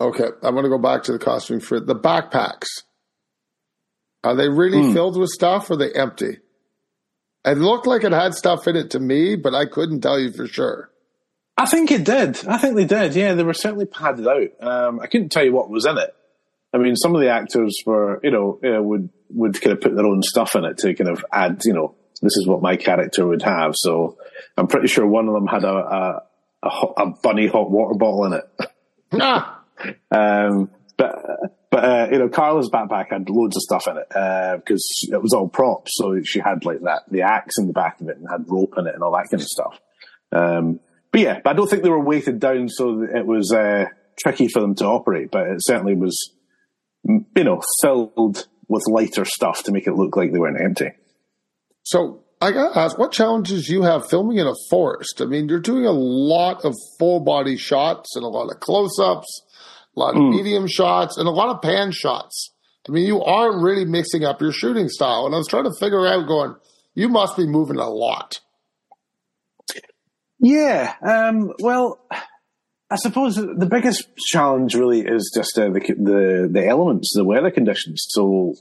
Okay. 0.00 0.28
I'm 0.42 0.54
going 0.54 0.64
to 0.64 0.70
go 0.70 0.78
back 0.78 1.04
to 1.04 1.12
the 1.12 1.18
costume 1.18 1.60
for 1.60 1.80
the 1.80 1.94
backpacks. 1.94 2.66
Are 4.24 4.34
they 4.34 4.48
really 4.48 4.92
filled 4.92 5.18
with 5.18 5.30
stuff 5.30 5.70
or 5.70 5.74
are 5.74 5.76
they 5.76 5.92
empty? 5.92 6.38
It 7.44 7.58
looked 7.58 7.86
like 7.86 8.02
it 8.02 8.10
had 8.12 8.34
stuff 8.34 8.66
in 8.66 8.74
it 8.74 8.90
to 8.90 8.98
me, 8.98 9.36
but 9.36 9.54
I 9.54 9.66
couldn't 9.66 10.00
tell 10.00 10.18
you 10.18 10.32
for 10.32 10.48
sure. 10.48 10.90
I 11.56 11.66
think 11.66 11.90
it 11.90 12.04
did. 12.04 12.44
I 12.46 12.58
think 12.58 12.74
they 12.76 12.84
did. 12.84 13.14
Yeah, 13.14 13.34
they 13.34 13.44
were 13.44 13.54
certainly 13.54 13.86
padded 13.86 14.26
out. 14.26 14.48
Um, 14.60 15.00
I 15.00 15.06
couldn't 15.06 15.30
tell 15.30 15.44
you 15.44 15.52
what 15.52 15.70
was 15.70 15.86
in 15.86 15.96
it. 15.96 16.12
I 16.74 16.78
mean, 16.78 16.96
some 16.96 17.14
of 17.14 17.20
the 17.20 17.30
actors 17.30 17.80
were, 17.86 18.20
you 18.22 18.30
know, 18.30 18.58
you 18.62 18.72
know, 18.72 18.82
would 18.82 19.08
would 19.30 19.60
kind 19.60 19.72
of 19.72 19.80
put 19.80 19.94
their 19.94 20.04
own 20.04 20.22
stuff 20.22 20.54
in 20.56 20.64
it 20.64 20.78
to 20.78 20.94
kind 20.94 21.08
of 21.08 21.24
add, 21.32 21.62
you 21.64 21.72
know, 21.72 21.94
this 22.20 22.36
is 22.36 22.46
what 22.46 22.62
my 22.62 22.76
character 22.76 23.26
would 23.26 23.42
have. 23.42 23.72
So 23.74 24.18
I'm 24.56 24.66
pretty 24.66 24.88
sure 24.88 25.06
one 25.06 25.28
of 25.28 25.34
them 25.34 25.46
had 25.46 25.64
a 25.64 25.68
a, 25.68 26.22
a, 26.64 26.68
a 26.68 27.06
bunny 27.22 27.46
hot 27.46 27.70
water 27.70 27.94
bottle 27.94 28.24
in 28.26 28.32
it. 28.34 28.70
Ah, 29.14 29.55
Um, 30.10 30.70
but 30.96 31.14
but 31.70 31.84
uh, 31.84 32.08
you 32.10 32.18
know, 32.18 32.28
Carla's 32.28 32.70
backpack 32.70 33.10
had 33.10 33.28
loads 33.28 33.56
of 33.56 33.62
stuff 33.62 33.86
in 33.86 33.96
it 33.98 34.08
because 34.08 35.08
uh, 35.12 35.16
it 35.16 35.22
was 35.22 35.32
all 35.32 35.48
props. 35.48 35.92
So 35.94 36.20
she 36.22 36.40
had 36.40 36.64
like 36.64 36.80
that 36.82 37.02
the 37.10 37.22
axe 37.22 37.58
in 37.58 37.66
the 37.66 37.72
back 37.72 38.00
of 38.00 38.08
it 38.08 38.16
and 38.16 38.26
had 38.30 38.44
rope 38.48 38.74
in 38.78 38.86
it 38.86 38.94
and 38.94 39.02
all 39.02 39.12
that 39.12 39.28
kind 39.30 39.42
of 39.42 39.48
stuff. 39.48 39.80
Um, 40.32 40.80
but 41.12 41.20
yeah, 41.20 41.40
but 41.42 41.50
I 41.50 41.52
don't 41.54 41.68
think 41.68 41.82
they 41.82 41.90
were 41.90 42.02
weighted 42.02 42.40
down 42.40 42.68
so 42.68 43.02
it 43.02 43.26
was 43.26 43.52
uh, 43.52 43.86
tricky 44.18 44.48
for 44.48 44.60
them 44.60 44.74
to 44.76 44.86
operate. 44.86 45.30
But 45.30 45.48
it 45.48 45.58
certainly 45.60 45.94
was, 45.94 46.32
you 47.04 47.44
know, 47.44 47.62
filled 47.82 48.48
with 48.68 48.84
lighter 48.88 49.24
stuff 49.24 49.62
to 49.64 49.72
make 49.72 49.86
it 49.86 49.94
look 49.94 50.16
like 50.16 50.32
they 50.32 50.38
weren't 50.38 50.60
empty. 50.60 50.90
So 51.82 52.24
I 52.40 52.50
got 52.50 52.74
to 52.74 52.78
ask, 52.78 52.98
what 52.98 53.12
challenges 53.12 53.68
you 53.68 53.82
have 53.82 54.08
filming 54.10 54.38
in 54.38 54.46
a 54.46 54.54
forest? 54.68 55.20
I 55.20 55.24
mean, 55.24 55.48
you're 55.48 55.60
doing 55.60 55.86
a 55.86 55.92
lot 55.92 56.64
of 56.64 56.74
full 56.98 57.20
body 57.20 57.56
shots 57.56 58.16
and 58.16 58.24
a 58.24 58.28
lot 58.28 58.50
of 58.50 58.60
close 58.60 58.98
ups, 58.98 59.42
a 59.96 60.00
lot 60.00 60.14
of 60.14 60.20
mm. 60.20 60.30
medium 60.30 60.66
shots, 60.68 61.16
and 61.16 61.26
a 61.26 61.30
lot 61.30 61.48
of 61.48 61.62
pan 61.62 61.92
shots. 61.92 62.52
I 62.88 62.92
mean, 62.92 63.06
you 63.06 63.22
are 63.22 63.60
really 63.60 63.84
mixing 63.84 64.24
up 64.24 64.40
your 64.40 64.52
shooting 64.52 64.88
style. 64.88 65.26
And 65.26 65.34
I 65.34 65.38
was 65.38 65.48
trying 65.48 65.64
to 65.64 65.74
figure 65.80 66.06
out, 66.06 66.26
going, 66.28 66.54
you 66.94 67.08
must 67.08 67.36
be 67.36 67.46
moving 67.46 67.78
a 67.78 67.88
lot. 67.88 68.40
Yeah. 70.38 70.94
Um, 71.02 71.52
well, 71.60 71.98
I 72.90 72.96
suppose 72.96 73.34
the 73.34 73.68
biggest 73.68 74.06
challenge 74.16 74.74
really 74.74 75.00
is 75.00 75.32
just 75.34 75.58
uh, 75.58 75.70
the, 75.70 75.80
the 75.80 76.48
the 76.52 76.66
elements, 76.66 77.12
the 77.14 77.24
weather 77.24 77.50
conditions. 77.50 78.04
So, 78.10 78.54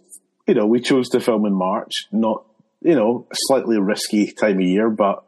you 0.48 0.56
know, 0.56 0.66
we 0.66 0.80
chose 0.80 1.10
to 1.10 1.20
film 1.20 1.46
in 1.46 1.54
March, 1.54 2.08
not 2.12 2.46
you 2.86 2.94
know, 2.94 3.28
a 3.32 3.36
slightly 3.48 3.80
risky 3.80 4.32
time 4.32 4.60
of 4.60 4.62
year, 4.62 4.92
but 4.92 5.26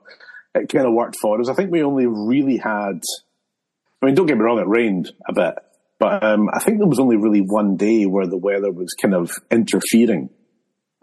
it 0.53 0.69
kind 0.69 0.85
of 0.85 0.93
worked 0.93 1.15
for 1.19 1.39
us. 1.41 1.49
I 1.49 1.55
think 1.55 1.71
we 1.71 1.81
only 1.81 2.05
really 2.05 2.57
had, 2.57 3.01
I 4.01 4.05
mean, 4.05 4.13
don't 4.13 4.27
get 4.27 4.37
me 4.37 4.43
wrong, 4.43 4.59
it 4.59 4.67
rained 4.67 5.11
a 5.27 5.33
bit, 5.33 5.55
but 5.99 6.23
um, 6.23 6.49
I 6.53 6.59
think 6.59 6.77
there 6.77 6.87
was 6.87 6.99
only 6.99 7.17
really 7.17 7.41
one 7.41 7.75
day 7.75 8.05
where 8.05 8.27
the 8.27 8.37
weather 8.37 8.71
was 8.71 8.93
kind 9.01 9.15
of 9.15 9.31
interfering. 9.49 10.29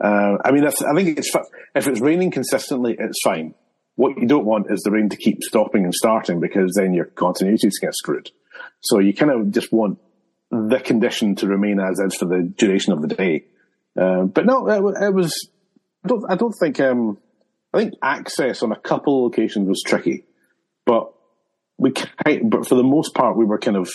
Uh, 0.03 0.37
I 0.45 0.53
mean, 0.53 0.67
I 0.67 0.71
think 0.71 1.19
it's 1.19 1.35
if 1.75 1.87
it's 1.87 2.01
raining 2.01 2.31
consistently, 2.31 2.97
it's 2.99 3.21
fine. 3.23 3.55
What 3.97 4.19
you 4.19 4.27
don't 4.27 4.45
want 4.45 4.67
is 4.71 4.83
the 4.83 4.91
rain 4.91 5.09
to 5.11 5.17
keep 5.17 5.43
stopping 5.43 5.85
and 5.85 5.95
starting 5.95 6.41
because 6.41 6.75
then 6.77 6.95
your 6.95 7.07
continuities 7.07 7.81
get 7.81 7.95
screwed. 7.95 8.31
So 8.81 8.99
you 8.99 9.15
kind 9.15 9.31
of 9.31 9.51
just 9.53 9.73
want 9.73 9.99
the 10.51 10.81
condition 10.81 11.37
to 11.37 11.47
remain 11.47 11.81
as 11.81 12.01
is 12.01 12.17
for 12.17 12.27
the 12.27 12.43
duration 12.57 12.93
of 12.93 13.03
the 13.03 13.09
day. 13.09 13.45
Uh, 14.01 14.25
but 14.25 14.47
no, 14.47 14.69
it, 14.69 15.05
it 15.05 15.15
was 15.15 15.49
I 16.05 16.09
don't. 16.09 16.25
I 16.31 16.37
don't 16.37 16.53
think. 16.53 16.81
Um, 16.81 17.19
I 17.73 17.79
think 17.79 17.95
access 18.03 18.63
on 18.63 18.73
a 18.73 18.79
couple 18.79 19.19
of 19.19 19.33
locations 19.33 19.69
was 19.69 19.83
tricky, 19.85 20.25
but 20.85 21.13
we. 21.79 21.93
But 21.93 22.69
for 22.69 22.75
the 22.75 22.83
most 22.83 23.15
part, 23.15 23.37
we 23.37 23.45
were 23.45 23.59
kind 23.59 23.77
of 23.77 23.91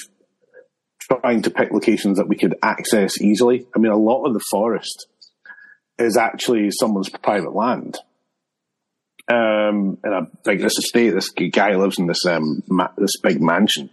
trying 1.10 1.42
to 1.44 1.50
pick 1.50 1.72
locations 1.72 2.18
that 2.18 2.28
we 2.28 2.36
could 2.36 2.56
access 2.62 3.22
easily. 3.22 3.66
I 3.75 3.80
mean, 3.80 3.92
a 3.92 3.98
lot 3.98 4.25
of 4.25 4.34
the 4.34 4.44
forest 4.51 5.08
is 5.98 6.18
actually 6.18 6.70
someone's 6.72 7.10
private 7.10 7.56
land. 7.56 7.98
Um, 9.28 10.00
in 10.04 10.13
a 10.13 10.28
big 10.44 10.62
this 10.62 10.78
estate, 10.78 11.12
this 11.12 11.30
guy 11.30 11.75
lives 11.75 12.00
in 12.00 12.08
this 12.08 12.25
um, 12.25 12.63
ma- 12.68 12.94
this 12.98 13.20
big 13.22 13.39
mansion 13.42 13.92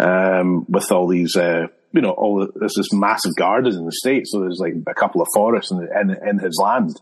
um, 0.00 0.66
with 0.68 0.90
all 0.90 1.06
these, 1.06 1.36
uh, 1.36 1.68
you 1.92 2.00
know, 2.00 2.10
all 2.10 2.40
the, 2.40 2.52
there's 2.58 2.74
this 2.76 2.92
massive 2.92 3.36
garden 3.36 3.72
in 3.72 3.84
the 3.84 3.92
state. 3.92 4.24
So 4.26 4.40
there's 4.40 4.58
like 4.58 4.74
a 4.88 4.94
couple 4.94 5.22
of 5.22 5.28
forests 5.32 5.70
in, 5.70 5.78
in, 5.78 6.16
in 6.28 6.38
his 6.38 6.58
land. 6.60 7.00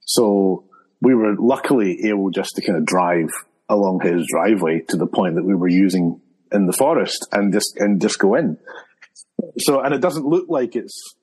So 0.00 0.64
we 1.00 1.14
were 1.14 1.36
luckily 1.38 2.06
able 2.08 2.30
just 2.30 2.56
to 2.56 2.62
kind 2.62 2.78
of 2.78 2.84
drive 2.84 3.28
along 3.68 4.00
his 4.00 4.26
driveway 4.28 4.80
to 4.88 4.96
the 4.96 5.06
point 5.06 5.36
that 5.36 5.44
we 5.44 5.54
were 5.54 5.68
using 5.68 6.20
in 6.50 6.66
the 6.66 6.72
forest 6.72 7.26
and 7.32 7.52
just 7.52 7.76
and 7.78 8.00
just 8.00 8.18
go 8.18 8.34
in. 8.34 8.58
So 9.58 9.80
and 9.80 9.94
it 9.94 10.00
doesn't 10.00 10.26
look 10.26 10.46
like 10.48 10.76
it's 10.76 11.16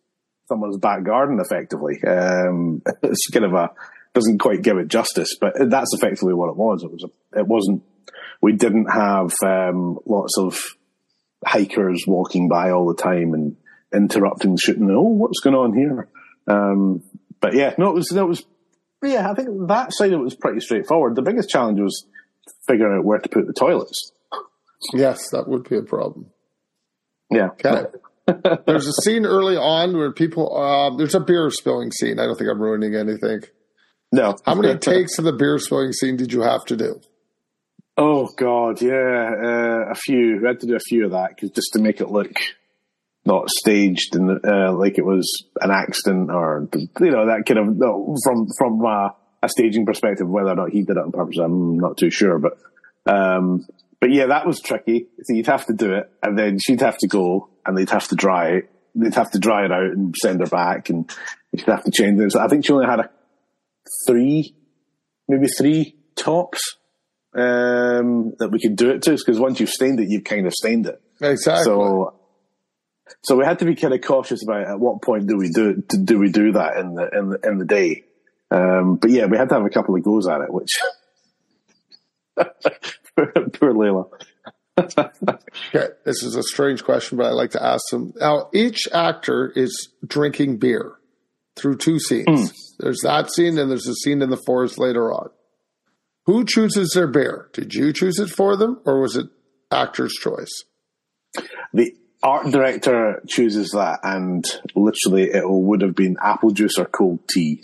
someone's 0.48 0.78
back 0.78 1.04
garden 1.04 1.40
effectively. 1.40 2.00
Um, 2.06 2.82
it's 3.04 3.28
kind 3.28 3.46
of 3.46 3.54
a 3.54 3.72
doesn't 4.14 4.40
quite 4.40 4.64
give 4.64 4.78
it 4.78 4.88
justice, 4.88 5.38
but 5.40 5.54
that's 5.70 5.94
effectively 5.94 6.34
what 6.34 6.50
it 6.50 6.56
was. 6.56 6.84
It 6.84 6.92
was 6.92 7.04
a, 7.04 7.40
it 7.40 7.48
wasn't. 7.48 7.84
We 8.42 8.54
didn't 8.54 8.90
have 8.90 9.34
um, 9.46 10.00
lots 10.06 10.38
of 10.38 10.60
hikers 11.46 12.06
walking 12.08 12.50
by 12.50 12.72
all 12.72 12.88
the 12.88 13.02
time 13.02 13.34
and 13.34 13.56
interrupting 13.94 14.58
shooting. 14.58 14.90
Oh, 14.90 15.02
what's 15.02 15.40
going 15.42 15.56
on 15.56 15.74
here? 15.74 16.08
Um, 16.48 17.04
but 17.40 17.54
yeah, 17.54 17.76
no, 17.78 17.90
it 17.90 17.96
was 17.96 18.12
it 18.12 18.28
was 18.28 18.44
yeah, 19.04 19.30
I 19.30 19.34
think 19.34 19.50
that 19.68 19.94
side 19.94 20.14
of 20.14 20.20
it 20.20 20.24
was 20.24 20.36
pretty 20.36 20.60
straightforward. 20.60 21.16
The 21.16 21.22
biggest 21.22 21.50
challenge 21.50 21.80
was 21.80 22.06
figuring 22.68 22.98
out 22.98 23.06
where 23.06 23.20
to 23.20 23.30
put 23.30 23.48
the 23.48 23.54
toilets. 23.54 24.12
Yes, 24.94 25.30
that 25.32 25.48
would 25.48 25.68
be 25.68 25.78
a 25.78 25.82
problem. 25.82 26.28
Yeah. 27.30 27.50
Okay. 27.50 27.86
There's 28.66 28.88
a 28.88 28.94
scene 29.04 29.26
early 29.26 29.58
on 29.58 29.96
where 29.98 30.12
people, 30.12 30.56
uh, 30.56 30.96
there's 30.96 31.16
a 31.16 31.20
beer 31.20 31.50
spilling 31.50 31.92
scene. 31.92 32.20
I 32.20 32.26
don't 32.26 32.38
think 32.38 32.50
I'm 32.50 32.62
ruining 32.62 32.96
anything. 32.96 33.42
No. 34.12 34.36
How 34.46 34.56
many 34.56 34.78
takes 34.80 35.18
of 35.18 35.26
the 35.26 35.34
beer 35.34 35.60
spilling 35.60 35.94
scene 35.94 36.18
did 36.18 36.34
you 36.34 36.42
have 36.42 36.66
to 36.66 36.78
do? 36.78 37.00
Oh 37.98 38.30
God, 38.38 38.82
yeah, 38.82 38.92
uh, 38.94 39.92
a 39.92 39.96
few. 39.96 40.40
We 40.42 40.48
had 40.48 40.62
to 40.62 40.68
do 40.68 40.76
a 40.76 40.80
few 40.80 41.04
of 41.06 41.12
that 41.12 41.32
because 41.36 41.50
just 41.52 41.74
to 41.74 41.80
make 41.80 42.00
it 42.00 42.10
look 42.10 42.32
not 43.26 43.50
staged 43.50 44.16
and 44.16 44.40
uh, 44.46 44.72
like 44.72 44.98
it 44.98 45.06
was 45.06 45.30
an 45.60 45.70
accident 45.70 46.32
or 46.32 46.70
you 46.74 47.12
know 47.12 47.28
that 47.28 47.44
kind 47.46 47.60
of 47.60 47.76
no, 47.76 48.16
from 48.24 48.48
from 48.58 48.86
uh, 48.86 49.10
a 49.44 49.50
staging 49.50 49.86
perspective. 49.86 50.30
Whether 50.30 50.52
or 50.52 50.56
not 50.56 50.70
he 50.70 50.84
did 50.84 50.96
it 50.96 51.04
on 51.04 51.12
purpose, 51.12 51.38
I'm 51.38 51.78
not 51.78 51.98
too 51.98 52.10
sure. 52.10 52.40
But 52.40 52.58
um, 53.06 53.68
but 54.00 54.12
yeah, 54.12 54.28
that 54.28 54.48
was 54.48 54.62
tricky. 54.62 55.08
So 55.24 55.34
you'd 55.34 55.48
have 55.48 55.66
to 55.66 55.74
do 55.74 55.94
it, 55.94 56.10
and 56.24 56.40
then 56.40 56.58
she'd 56.58 56.82
have 56.82 56.98
to 57.00 57.08
go, 57.08 57.50
and 57.70 57.78
they'd 57.78 57.90
have 57.90 58.08
to 58.10 58.16
dry 58.16 58.50
it. 58.50 58.72
They'd 58.96 59.16
have 59.16 59.32
to 59.32 59.40
dry 59.40 59.66
it 59.66 59.72
out 59.72 59.92
and 59.92 60.14
send 60.22 60.42
her 60.42 60.48
back, 60.48 60.90
and 60.90 61.10
she'd 61.56 61.68
have 61.68 61.84
to 61.84 61.92
change 61.92 62.20
it. 62.20 62.32
So 62.32 62.40
I 62.40 62.48
think 62.48 62.66
she 62.66 62.74
only 62.74 62.88
had 62.88 63.00
a 63.00 63.10
three, 64.08 64.56
maybe 65.28 65.48
three 65.48 65.96
tops 66.16 66.60
um, 67.34 68.34
that 68.40 68.50
we 68.52 68.60
could 68.60 68.76
do 68.76 68.90
it 68.90 69.04
to, 69.04 69.12
because 69.12 69.40
once 69.40 69.60
you've 69.60 69.70
stained 69.70 70.00
it, 70.00 70.10
you've 70.10 70.24
kind 70.24 70.46
of 70.48 70.54
stained 70.54 70.88
it. 70.88 71.02
Exactly. 71.22 71.64
So 71.64 72.20
so 73.24 73.36
we 73.36 73.46
had 73.46 73.60
to 73.60 73.66
be 73.66 73.76
kind 73.76 73.94
of 73.94 74.02
cautious 74.02 74.44
about 74.44 74.68
at 74.68 74.80
what 74.80 75.02
point 75.02 75.28
do 75.28 75.38
we 75.38 75.50
do 75.50 75.76
do 75.76 76.20
we 76.20 76.32
do 76.32 76.54
that 76.54 76.78
in 76.78 76.96
the 76.96 77.10
in 77.18 77.30
the 77.30 77.40
in 77.44 77.58
the 77.58 77.66
day. 77.66 78.04
Um, 78.52 78.96
but 78.96 79.12
yeah, 79.12 79.26
we 79.26 79.38
had 79.38 79.50
to 79.50 79.56
have 79.56 79.66
a 79.66 79.70
couple 79.70 79.96
of 79.96 80.04
goes 80.04 80.28
at 80.28 80.42
it, 80.42 80.52
which 80.52 80.72
poor 83.16 83.74
Layla. 83.74 84.10
Okay, 84.80 85.88
this 86.06 86.24
is 86.24 86.36
a 86.36 86.44
strange 86.44 86.84
question, 86.84 87.18
but 87.18 87.28
I 87.28 87.32
like 87.32 87.52
to 87.52 87.64
ask 87.64 87.84
them. 87.92 88.14
Now, 88.20 88.50
each 88.54 88.88
actor 88.92 89.52
is 89.56 89.90
drinking 90.06 90.58
beer 90.58 90.94
through 91.56 91.78
two 91.78 92.00
scenes. 92.00 92.52
Mm. 92.52 92.54
There's 92.80 93.02
that 93.04 93.32
scene, 93.32 93.58
and 93.58 93.70
there's 93.70 93.88
a 93.88 93.96
scene 93.96 94.22
in 94.22 94.30
the 94.30 94.42
forest 94.46 94.78
later 94.80 95.14
on. 95.14 95.30
Who 96.26 96.46
chooses 96.46 96.92
their 96.94 97.08
beer? 97.08 97.50
Did 97.54 97.74
you 97.74 97.92
choose 97.92 98.20
it 98.20 98.30
for 98.30 98.56
them, 98.56 98.80
or 98.86 99.02
was 99.02 99.16
it 99.16 99.28
actor's 99.72 100.14
choice? 100.14 100.64
The 101.74 101.94
art 102.24 102.52
director 102.52 103.22
chooses 103.28 103.72
that, 103.72 104.00
and 104.04 104.46
literally 104.76 105.24
it 105.24 105.44
would 105.46 105.82
have 105.82 105.96
been 105.96 106.18
apple 106.22 106.52
juice 106.52 106.78
or 106.78 106.86
cold 106.86 107.28
tea. 107.30 107.64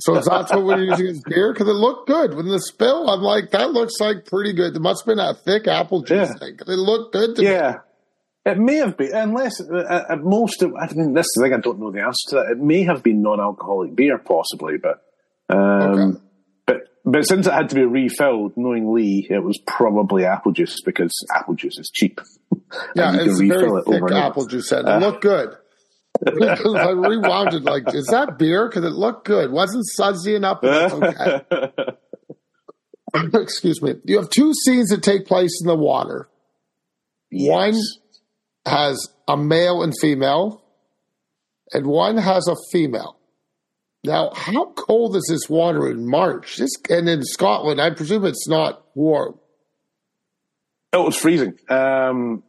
So 0.00 0.14
that's 0.14 0.52
what 0.52 0.64
we're 0.64 0.84
using 0.84 1.08
as 1.08 1.22
beer 1.26 1.52
because 1.52 1.68
it 1.68 1.72
looked 1.72 2.06
good. 2.06 2.34
When 2.34 2.46
the 2.46 2.60
spill, 2.60 3.10
I'm 3.10 3.20
like, 3.20 3.50
that 3.50 3.72
looks 3.72 3.94
like 4.00 4.26
pretty 4.26 4.52
good. 4.52 4.76
It 4.76 4.80
must 4.80 5.04
have 5.04 5.16
been 5.16 5.18
a 5.18 5.34
thick 5.34 5.66
apple 5.66 6.02
juice 6.02 6.28
yeah. 6.28 6.38
thing. 6.38 6.58
It 6.60 6.68
looked 6.68 7.12
good 7.12 7.36
to 7.36 7.42
yeah. 7.42 7.70
Me. 7.70 8.52
It 8.52 8.58
may 8.58 8.76
have 8.76 8.96
been, 8.96 9.12
unless 9.12 9.60
uh, 9.60 10.04
at 10.08 10.20
most, 10.22 10.62
I 10.62 10.94
mean, 10.94 11.12
this 11.14 11.26
is 11.26 11.32
the 11.36 11.42
thing, 11.42 11.54
I 11.54 11.60
don't 11.60 11.80
know 11.80 11.90
the 11.90 12.00
answer 12.00 12.30
to 12.30 12.34
that. 12.36 12.52
It 12.52 12.58
may 12.58 12.84
have 12.84 13.02
been 13.02 13.20
non-alcoholic 13.20 13.94
beer, 13.94 14.18
possibly, 14.18 14.78
but 14.78 15.02
um, 15.50 15.58
okay. 15.58 16.18
But 17.10 17.26
since 17.26 17.46
it 17.46 17.52
had 17.52 17.70
to 17.70 17.74
be 17.74 17.84
refilled, 17.84 18.52
knowing 18.56 18.92
Lee, 18.92 19.26
it 19.30 19.42
was 19.42 19.58
probably 19.66 20.26
apple 20.26 20.52
juice 20.52 20.76
because 20.84 21.12
apple 21.34 21.54
juice 21.54 21.78
is 21.78 21.90
cheap. 21.92 22.20
Yeah, 22.94 23.16
it's 23.18 23.40
very 23.40 23.80
it 23.80 23.84
thick 23.86 24.12
apple 24.12 24.44
juice, 24.44 24.72
and 24.72 24.86
it 24.86 24.92
uh, 24.92 24.98
looked 24.98 25.22
good. 25.22 25.56
I 26.26 26.90
rewound 26.90 27.54
it 27.54 27.62
like, 27.64 27.94
is 27.94 28.06
that 28.06 28.38
beer? 28.38 28.68
Because 28.68 28.84
it 28.84 28.92
looked 28.92 29.26
good. 29.26 29.50
Wasn't 29.50 29.84
sudsy 29.96 30.34
enough. 30.34 30.62
Okay. 30.62 31.40
Excuse 33.34 33.82
me. 33.82 33.94
You 34.04 34.18
have 34.18 34.30
two 34.30 34.52
scenes 34.54 34.88
that 34.88 35.02
take 35.02 35.26
place 35.26 35.60
in 35.62 35.66
the 35.68 35.76
water. 35.76 36.28
Yes. 37.30 37.48
One 37.48 37.80
has 38.66 39.08
a 39.26 39.36
male 39.36 39.82
and 39.82 39.92
female, 40.00 40.62
and 41.72 41.86
one 41.86 42.16
has 42.16 42.48
a 42.48 42.56
female. 42.72 43.18
Now, 44.04 44.30
how 44.34 44.72
cold 44.72 45.16
is 45.16 45.26
this 45.28 45.48
water 45.48 45.90
in 45.90 46.08
March? 46.08 46.56
This 46.56 46.70
and 46.88 47.08
in 47.08 47.24
Scotland, 47.24 47.80
I 47.80 47.90
presume 47.90 48.24
it's 48.24 48.48
not 48.48 48.84
warm. 48.94 49.38
Oh, 50.92 51.02
it 51.02 51.06
was 51.06 51.16
freezing. 51.16 51.58
Um, 51.68 52.42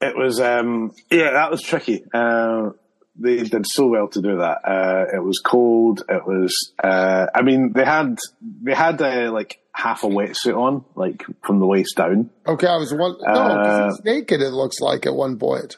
it 0.00 0.16
was, 0.16 0.40
um, 0.40 0.92
yeah, 1.10 1.32
that 1.32 1.50
was 1.50 1.62
tricky. 1.62 2.02
Uh, 2.12 2.70
they 3.16 3.42
did 3.42 3.64
so 3.66 3.86
well 3.86 4.08
to 4.08 4.20
do 4.20 4.38
that. 4.38 4.58
Uh, 4.64 5.04
it 5.16 5.22
was 5.22 5.38
cold. 5.38 6.02
It 6.08 6.26
was, 6.26 6.72
uh, 6.82 7.26
I 7.34 7.42
mean, 7.42 7.72
they 7.74 7.84
had 7.84 8.18
they 8.62 8.74
had 8.74 9.00
uh, 9.00 9.30
like 9.32 9.60
half 9.72 10.02
a 10.04 10.06
wetsuit 10.08 10.56
on, 10.56 10.84
like 10.94 11.24
from 11.42 11.60
the 11.60 11.66
waist 11.66 11.96
down. 11.96 12.30
Okay, 12.46 12.66
I 12.66 12.76
was 12.76 12.92
one. 12.92 13.16
No, 13.20 13.32
uh, 13.40 13.90
it's 13.92 14.04
naked. 14.04 14.40
It 14.40 14.50
looks 14.50 14.80
like 14.80 15.06
at 15.06 15.14
one 15.14 15.38
point. 15.38 15.76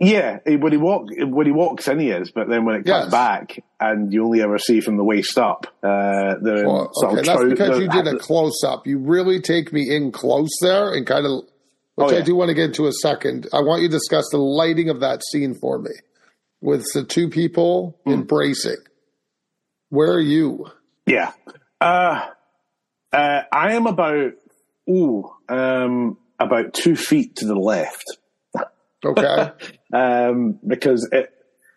Yeah, 0.00 0.38
when 0.46 0.70
he 0.70 0.78
walk 0.78 1.06
when 1.18 1.46
he 1.46 1.50
walks 1.52 1.88
in, 1.88 1.98
he 1.98 2.10
is. 2.10 2.30
But 2.30 2.48
then 2.48 2.64
when 2.64 2.76
it 2.76 2.84
comes 2.86 3.06
Yes. 3.06 3.10
back, 3.10 3.64
and 3.80 4.12
you 4.12 4.24
only 4.24 4.42
ever 4.42 4.56
see 4.56 4.80
from 4.80 4.96
the 4.96 5.02
waist 5.02 5.36
up, 5.36 5.66
uh, 5.82 6.34
the 6.40 6.62
Well, 6.64 6.92
okay, 7.04 7.18
of 7.20 7.26
that's 7.26 7.40
trou- 7.40 7.50
because 7.50 7.80
you 7.80 7.88
did 7.88 8.06
a 8.06 8.16
close 8.16 8.62
up. 8.64 8.86
You 8.86 8.98
really 8.98 9.40
take 9.40 9.72
me 9.72 9.92
in 9.92 10.12
close 10.12 10.50
there 10.62 10.94
and 10.94 11.04
kind 11.04 11.26
of, 11.26 11.42
which 11.98 12.12
Oh, 12.12 12.16
I 12.16 12.20
do 12.22 12.34
want 12.36 12.48
to 12.48 12.54
get 12.54 12.66
into 12.66 12.86
a 12.86 12.92
second. 12.92 13.48
I 13.52 13.60
want 13.60 13.82
you 13.82 13.88
to 13.88 13.92
discuss 13.92 14.28
the 14.30 14.38
lighting 14.38 14.88
of 14.88 15.00
that 15.00 15.20
scene 15.30 15.54
for 15.54 15.78
me 15.78 15.90
with 16.60 16.84
the 16.94 17.04
two 17.04 17.28
people 17.28 17.98
Hmm. 18.04 18.12
embracing. 18.12 18.76
Where 19.90 20.12
are 20.12 20.20
you? 20.20 20.66
Yeah. 21.06 21.32
Uh, 21.80 22.26
uh, 23.12 23.40
I 23.52 23.72
am 23.74 23.86
about, 23.86 24.32
ooh, 24.88 25.24
um, 25.48 26.18
about 26.38 26.74
two 26.74 26.94
feet 26.94 27.36
to 27.36 27.46
the 27.46 27.54
left. 27.56 28.04
Okay. 29.04 29.50
Um, 29.90 30.58
because 30.66 31.08
it, 31.12 31.30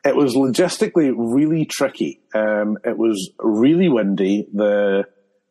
it 0.04 0.14
was 0.18 0.36
logistically 0.36 1.14
really 1.16 1.64
tricky. 1.66 2.20
Um, 2.36 2.78
it 2.84 2.98
was 2.98 3.32
really 3.40 3.88
windy. 3.88 4.50
The, 4.54 5.06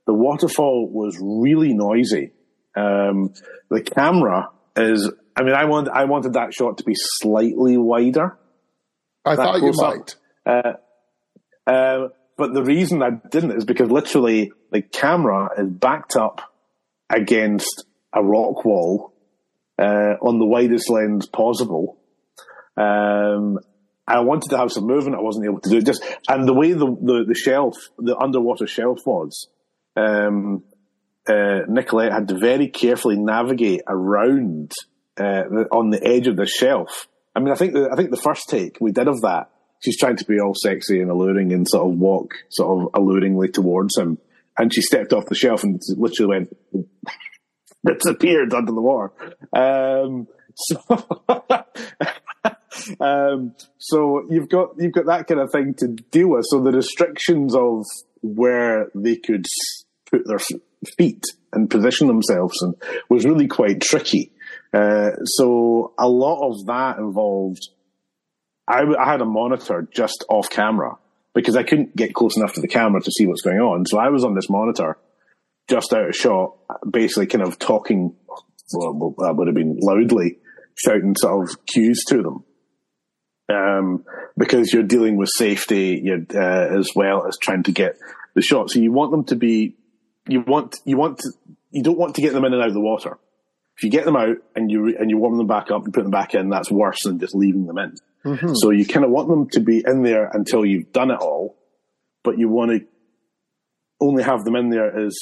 the 0.06 0.12
waterfall 0.12 0.90
was 0.92 1.16
really 1.18 1.72
noisy. 1.72 2.32
Um, 2.76 3.32
the 3.70 3.80
camera 3.80 4.50
is, 4.76 5.10
I 5.36 5.42
mean, 5.42 5.54
I 5.54 5.64
want, 5.64 5.88
I 5.88 6.04
wanted 6.04 6.34
that 6.34 6.54
shot 6.54 6.78
to 6.78 6.84
be 6.84 6.94
slightly 6.94 7.76
wider. 7.76 8.38
I 9.24 9.36
thought 9.36 9.60
you 9.60 9.72
might. 9.74 10.16
Uh, 11.66 12.08
but 12.36 12.54
the 12.54 12.62
reason 12.62 13.02
I 13.02 13.10
didn't 13.30 13.52
is 13.52 13.64
because 13.64 13.90
literally 13.90 14.52
the 14.72 14.82
camera 14.82 15.50
is 15.58 15.68
backed 15.68 16.16
up 16.16 16.40
against 17.10 17.84
a 18.14 18.22
rock 18.24 18.64
wall 18.64 19.12
uh, 19.78 20.14
on 20.22 20.38
the 20.38 20.46
widest 20.46 20.88
lens 20.90 21.26
possible. 21.26 21.98
Um, 22.76 23.58
I 24.06 24.20
wanted 24.20 24.50
to 24.50 24.58
have 24.58 24.72
some 24.72 24.86
movement. 24.86 25.16
I 25.16 25.20
wasn't 25.20 25.44
able 25.44 25.60
to 25.60 25.70
do 25.70 25.76
it. 25.76 25.86
Just 25.86 26.02
and 26.28 26.48
the 26.48 26.54
way 26.54 26.72
the 26.72 26.86
the, 26.86 27.24
the 27.28 27.34
shelf, 27.34 27.76
the 27.98 28.16
underwater 28.16 28.66
shelf 28.66 29.00
was, 29.06 29.48
um, 29.96 30.64
uh, 31.28 31.60
Nicolette 31.68 32.12
had 32.12 32.28
to 32.28 32.38
very 32.38 32.68
carefully 32.68 33.16
navigate 33.16 33.82
around 33.86 34.72
uh, 35.16 35.42
the, 35.50 35.68
on 35.70 35.90
the 35.90 36.02
edge 36.02 36.26
of 36.26 36.36
the 36.36 36.46
shelf. 36.46 37.08
I 37.34 37.40
mean, 37.40 37.52
I 37.52 37.56
think 37.56 37.74
the, 37.74 37.90
I 37.92 37.96
think 37.96 38.10
the 38.10 38.16
first 38.16 38.48
take 38.48 38.78
we 38.80 38.92
did 38.92 39.08
of 39.08 39.20
that, 39.22 39.50
she's 39.80 39.98
trying 39.98 40.16
to 40.16 40.24
be 40.24 40.40
all 40.40 40.54
sexy 40.54 41.00
and 41.00 41.10
alluring 41.10 41.52
and 41.52 41.68
sort 41.68 41.92
of 41.92 41.98
walk 41.98 42.34
sort 42.48 42.82
of 42.82 42.92
alluringly 42.92 43.52
towards 43.52 43.96
him, 43.96 44.18
and 44.58 44.72
she 44.72 44.82
stepped 44.82 45.12
off 45.12 45.26
the 45.26 45.34
shelf 45.34 45.62
and 45.62 45.80
literally 45.96 46.38
went 46.38 46.56
disappeared 47.98 48.54
under 48.54 48.72
the 48.72 48.80
water. 48.80 49.12
Um, 49.52 50.26
so, 50.54 50.80
um, 53.00 53.54
so 53.78 54.26
you've 54.30 54.48
got 54.48 54.70
you've 54.78 54.92
got 54.92 55.06
that 55.06 55.26
kind 55.26 55.40
of 55.40 55.52
thing 55.52 55.74
to 55.74 55.88
deal 55.88 56.30
with. 56.30 56.46
So 56.48 56.60
the 56.60 56.72
restrictions 56.72 57.54
of 57.54 57.84
where 58.22 58.90
they 58.94 59.16
could 59.16 59.46
put 60.10 60.26
their 60.26 60.40
feet 60.96 61.24
and 61.52 61.70
position 61.70 62.06
themselves 62.06 62.60
and 62.62 62.74
was 63.08 63.24
really 63.24 63.46
quite 63.46 63.80
tricky. 63.80 64.32
Uh, 64.72 65.10
so 65.24 65.92
a 65.98 66.08
lot 66.08 66.48
of 66.48 66.66
that 66.66 66.98
involved. 66.98 67.68
I 68.68 68.84
had 69.04 69.20
a 69.20 69.24
monitor 69.24 69.88
just 69.92 70.24
off 70.28 70.48
camera 70.48 70.96
because 71.34 71.56
I 71.56 71.64
couldn't 71.64 71.96
get 71.96 72.14
close 72.14 72.36
enough 72.36 72.54
to 72.54 72.60
the 72.60 72.68
camera 72.68 73.00
to 73.00 73.10
see 73.10 73.26
what's 73.26 73.42
going 73.42 73.58
on. 73.58 73.84
So 73.86 73.98
I 73.98 74.08
was 74.10 74.24
on 74.24 74.34
this 74.34 74.48
monitor 74.48 74.96
just 75.68 75.92
out 75.92 76.08
of 76.08 76.16
shot, 76.16 76.56
basically 76.88 77.26
kind 77.26 77.42
of 77.42 77.58
talking, 77.58 78.14
well, 78.72 79.14
that 79.18 79.34
would 79.36 79.48
have 79.48 79.54
been 79.54 79.78
loudly, 79.80 80.38
shouting 80.76 81.14
sort 81.16 81.48
of 81.48 81.66
cues 81.66 82.04
to 82.08 82.22
them. 82.22 82.44
Um, 83.48 84.04
because 84.38 84.72
you're 84.72 84.84
dealing 84.84 85.16
with 85.16 85.28
safety 85.36 86.08
uh, 86.12 86.78
as 86.78 86.90
well 86.94 87.26
as 87.26 87.36
trying 87.38 87.64
to 87.64 87.72
get 87.72 87.98
the 88.34 88.42
shot. 88.42 88.70
So 88.70 88.78
you 88.78 88.92
want 88.92 89.10
them 89.10 89.24
to 89.24 89.36
be, 89.36 89.76
you 90.28 90.42
want, 90.46 90.76
you 90.84 90.96
want 90.96 91.18
to, 91.18 91.30
you 91.70 91.82
don't 91.82 91.98
want 91.98 92.14
to 92.16 92.22
get 92.22 92.32
them 92.32 92.44
in 92.44 92.52
and 92.52 92.62
out 92.62 92.68
of 92.68 92.74
the 92.74 92.80
water. 92.80 93.18
If 93.76 93.84
you 93.84 93.90
get 93.90 94.04
them 94.04 94.16
out 94.16 94.36
and 94.54 94.70
you, 94.70 94.94
and 94.98 95.08
you 95.08 95.16
warm 95.16 95.38
them 95.38 95.46
back 95.46 95.70
up 95.70 95.84
and 95.84 95.94
put 95.94 96.02
them 96.02 96.10
back 96.10 96.34
in, 96.34 96.50
that's 96.50 96.70
worse 96.70 96.98
than 97.04 97.18
just 97.18 97.34
leaving 97.34 97.66
them 97.66 97.78
in. 97.78 97.94
Mm-hmm. 98.24 98.52
So 98.54 98.70
you 98.70 98.84
kind 98.84 99.04
of 99.04 99.10
want 99.10 99.28
them 99.28 99.48
to 99.50 99.60
be 99.60 99.82
in 99.86 100.02
there 100.02 100.28
until 100.32 100.66
you've 100.66 100.92
done 100.92 101.10
it 101.10 101.18
all, 101.18 101.56
but 102.22 102.38
you 102.38 102.48
want 102.48 102.72
to 102.72 102.86
only 104.00 104.22
have 104.22 104.44
them 104.44 104.56
in 104.56 104.70
there 104.70 104.98
as 104.98 105.16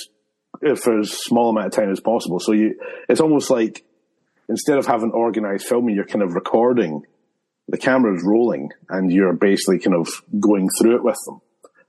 for 0.81 0.99
as 0.99 1.13
small 1.13 1.51
amount 1.51 1.67
of 1.67 1.73
time 1.73 1.91
as 1.91 2.01
possible. 2.01 2.41
So 2.41 2.53
you, 2.53 2.81
it's 3.09 3.21
almost 3.21 3.51
like 3.51 3.85
instead 4.49 4.79
of 4.79 4.87
having 4.87 5.13
organized 5.13 5.67
filming, 5.67 5.95
you're 5.95 6.05
kind 6.05 6.23
of 6.23 6.35
recording. 6.35 7.03
The 7.69 7.79
camera's 7.79 8.23
rolling, 8.25 8.71
and 8.89 9.13
you're 9.13 9.35
basically 9.35 9.79
kind 9.79 9.95
of 9.95 10.09
going 10.41 10.69
through 10.81 10.97
it 10.97 11.05
with 11.05 11.19
them. 11.27 11.41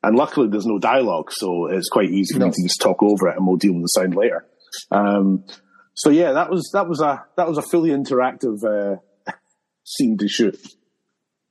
And 0.01 0.15
luckily, 0.17 0.47
there's 0.47 0.65
no 0.65 0.79
dialogue, 0.79 1.29
so 1.31 1.65
it's 1.67 1.89
quite 1.89 2.09
easy 2.09 2.33
for 2.33 2.39
No. 2.39 2.45
me 2.47 2.51
to 2.53 2.63
just 2.63 2.79
talk 2.79 3.03
over 3.03 3.27
it, 3.27 3.35
and 3.37 3.45
we'll 3.45 3.57
deal 3.57 3.73
with 3.73 3.83
the 3.83 3.87
sound 3.87 4.15
later. 4.15 4.45
Um, 4.91 5.43
so 5.93 6.09
yeah, 6.09 6.31
that 6.33 6.49
was 6.49 6.69
that 6.73 6.87
was 6.87 7.01
a 7.01 7.25
that 7.35 7.47
was 7.47 7.57
a 7.57 7.61
fully 7.61 7.89
interactive 7.89 8.63
uh, 8.63 8.97
scene 9.83 10.17
to 10.19 10.27
shoot. 10.29 10.57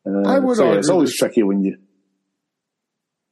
Uh, 0.07 0.27
I 0.27 0.39
would 0.39 0.57
so 0.57 0.73
yeah, 0.73 0.79
it's 0.79 0.89
always 0.89 1.15
tricky 1.15 1.43
when 1.43 1.63
you 1.63 1.77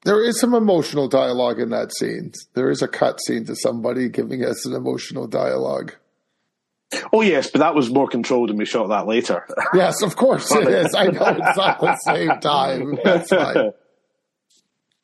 There 0.05 0.23
is 0.23 0.39
some 0.39 0.53
emotional 0.53 1.09
dialogue 1.09 1.59
in 1.61 1.71
that 1.71 1.95
scene. 1.97 2.33
There 2.55 2.71
is 2.71 2.83
a 2.83 2.89
cut 2.89 3.19
scene 3.25 3.47
to 3.47 3.57
somebody 3.57 4.11
giving 4.11 4.45
us 4.45 4.67
an 4.67 4.75
emotional 4.75 5.27
dialogue. 5.27 5.95
Oh 7.13 7.23
yes, 7.23 7.51
but 7.51 7.61
that 7.61 7.75
was 7.75 7.89
more 7.91 8.07
controlled, 8.09 8.51
and 8.51 8.59
we 8.59 8.67
shot 8.67 8.89
that 8.91 9.07
later. 9.07 9.47
Yes, 9.73 10.03
of 10.03 10.15
course 10.17 10.53
it 10.55 10.69
is. 10.69 10.95
I 10.95 11.07
know 11.07 11.25
it's 11.25 11.57
not 11.57 11.81
the 11.81 11.97
same 12.05 12.39
time. 12.41 12.99
That's 13.03 13.31
fine. 13.31 13.71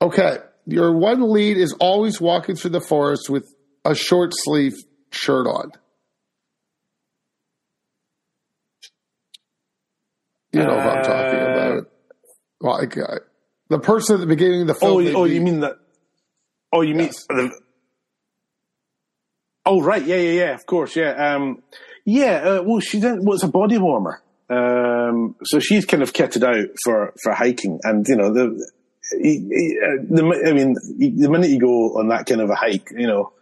Okay. 0.02 0.38
Your 0.66 0.96
one 0.96 1.30
lead 1.32 1.56
is 1.56 1.72
always 1.74 2.20
walking 2.20 2.56
through 2.56 2.70
the 2.70 2.80
forest 2.80 3.28
with 3.30 3.52
a 3.84 3.94
short 3.94 4.32
sleeve 4.34 4.74
shirt 5.10 5.46
on. 5.46 5.70
You 10.52 10.60
know 10.62 10.76
what 10.76 10.86
I'm 10.98 11.04
talking 11.04 11.40
Uh, 11.40 11.52
about. 11.52 11.88
Like 12.60 12.98
uh, 12.98 13.18
the 13.70 13.78
person 13.78 14.14
at 14.16 14.20
the 14.20 14.26
beginning 14.26 14.62
of 14.62 14.66
the 14.68 14.74
oh, 14.74 14.78
film. 14.78 15.02
you- 15.04 15.14
oh, 15.16 15.22
maybe- 15.24 15.34
you 15.34 15.40
mean 15.40 15.60
that? 15.60 15.76
Oh, 16.72 16.80
you 16.82 16.94
mean 16.94 17.06
Yes. 17.06 17.26
the? 17.28 17.50
Oh, 19.66 19.80
right. 19.82 20.04
Yeah, 20.04 20.16
yeah, 20.16 20.32
yeah. 20.44 20.54
Of 20.54 20.66
course. 20.66 20.96
Yeah. 20.96 21.10
Um, 21.34 21.62
yeah. 22.04 22.36
Uh, 22.58 22.62
well, 22.64 22.80
she 22.80 22.98
didn't. 23.00 23.24
Well, 23.24 23.34
it's 23.34 23.44
a 23.44 23.48
body 23.48 23.78
warmer. 23.78 24.22
Um, 24.50 25.36
so 25.44 25.58
she's 25.60 25.84
kind 25.86 26.02
of 26.02 26.12
kitted 26.12 26.42
out 26.42 26.68
for 26.84 27.12
for 27.22 27.32
hiking, 27.32 27.78
and 27.84 28.04
you 28.08 28.16
know 28.16 28.32
the. 28.32 28.70
Uh, 29.14 30.02
The, 30.08 30.42
I 30.46 30.52
mean, 30.52 30.74
the 30.98 31.28
minute 31.30 31.50
you 31.50 31.60
go 31.60 31.98
on 31.98 32.08
that 32.08 32.26
kind 32.26 32.40
of 32.40 32.50
a 32.50 32.54
hike, 32.54 32.88
you 32.96 33.06
know, 33.06 33.32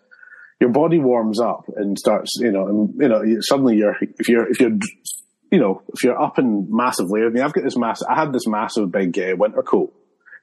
your 0.60 0.70
body 0.70 0.98
warms 0.98 1.40
up 1.40 1.64
and 1.76 1.98
starts, 1.98 2.36
you 2.40 2.52
know, 2.52 2.66
and 2.68 2.94
you 3.00 3.08
know, 3.08 3.22
suddenly 3.40 3.76
you're 3.76 3.96
if 4.18 4.28
you're 4.28 4.48
if 4.50 4.60
you're, 4.60 4.76
you 5.50 5.58
know, 5.58 5.82
if 5.94 6.04
you're 6.04 6.20
up 6.20 6.38
in 6.38 6.66
massive 6.70 7.10
layers. 7.10 7.30
I 7.30 7.34
mean, 7.34 7.42
I've 7.42 7.52
got 7.52 7.64
this 7.64 7.76
massive. 7.78 8.06
I 8.10 8.14
had 8.20 8.32
this 8.32 8.46
massive 8.46 8.92
big 8.92 9.18
uh, 9.18 9.36
winter 9.38 9.62
coat, 9.62 9.92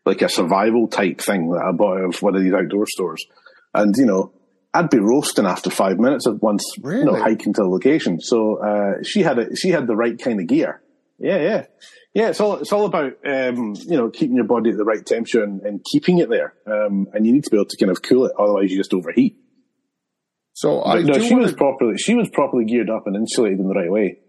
like 0.06 0.22
a 0.22 0.30
survival 0.30 0.88
type 0.88 1.22
thing 1.22 1.52
that 1.52 1.63
I 1.63 1.72
bought 1.72 2.00
out 2.00 2.16
of 2.16 2.22
one 2.22 2.36
of 2.36 2.42
these 2.42 2.54
outdoor 2.54 2.86
stores, 2.88 3.24
and 3.76 3.94
you 3.98 4.06
know, 4.06 4.32
I'd 4.74 4.90
be 4.90 5.00
roasting 5.00 5.46
after 5.46 5.70
five 5.70 6.00
minutes 6.00 6.26
of 6.26 6.42
once, 6.42 6.63
you 6.78 6.84
know, 6.84 7.12
Really? 7.13 7.22
hiking 7.22 7.54
to 7.54 7.62
the 7.62 7.68
location. 7.70 8.20
So 8.20 8.58
uh, 8.58 9.04
she 9.04 9.22
had 9.22 9.38
a, 9.40 9.56
she 9.56 9.70
had 9.70 9.86
the 9.88 9.96
right 9.96 10.18
kind 10.20 10.40
of 10.40 10.48
gear. 10.48 10.82
Yeah, 11.19 11.38
yeah, 11.38 11.65
yeah. 12.13 12.30
It's 12.30 12.39
all 12.39 12.58
it's 12.58 12.71
all 12.71 12.86
about 12.86 13.13
um, 13.25 13.75
you 13.75 13.97
know 13.97 14.10
keeping 14.10 14.36
your 14.36 14.45
body 14.45 14.69
at 14.69 14.77
the 14.77 14.84
right 14.84 15.03
temperature 15.03 15.43
and, 15.43 15.62
and 15.62 15.84
keeping 15.91 16.19
it 16.19 16.30
there. 16.30 16.53
Um, 16.65 17.08
and 17.13 17.25
you 17.25 17.34
need 17.34 17.43
to 17.45 17.49
be 17.49 17.58
able 17.58 17.65
to 17.65 17.77
kind 17.77 17.91
of 17.91 18.01
cool 18.01 18.25
it, 18.25 18.34
otherwise 18.38 18.71
you 18.71 18.77
just 18.77 18.93
overheat. 18.93 19.38
So 20.53 20.84
I 20.84 21.01
no, 21.01 21.19
she 21.19 21.34
want 21.34 21.43
was 21.43 21.53
properly 21.53 21.97
she 21.97 22.15
was 22.15 22.30
properly 22.30 22.65
geared 22.65 22.89
up 22.89 23.08
and 23.08 23.15
insulated 23.15 23.60
in 23.60 23.67
the 23.67 23.73
right 23.73 23.91
way. 23.91 24.19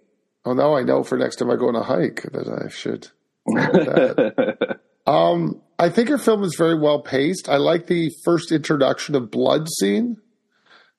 Oh, 0.44 0.54
now 0.54 0.76
I 0.76 0.82
know 0.82 1.02
for 1.02 1.18
next 1.18 1.36
time 1.36 1.50
I 1.50 1.56
go 1.56 1.68
on 1.68 1.76
a 1.76 1.82
hike 1.82 2.22
that 2.32 2.48
I 2.48 2.68
should. 2.68 3.08
that. 3.46 4.80
um, 5.06 5.60
I 5.78 5.90
think 5.90 6.08
her 6.08 6.18
film 6.18 6.42
is 6.44 6.54
very 6.56 6.78
well 6.78 7.02
paced. 7.02 7.48
I 7.48 7.56
like 7.56 7.86
the 7.86 8.10
first 8.24 8.50
introduction 8.50 9.14
of 9.14 9.30
blood 9.30 9.68
scene. 9.68 10.16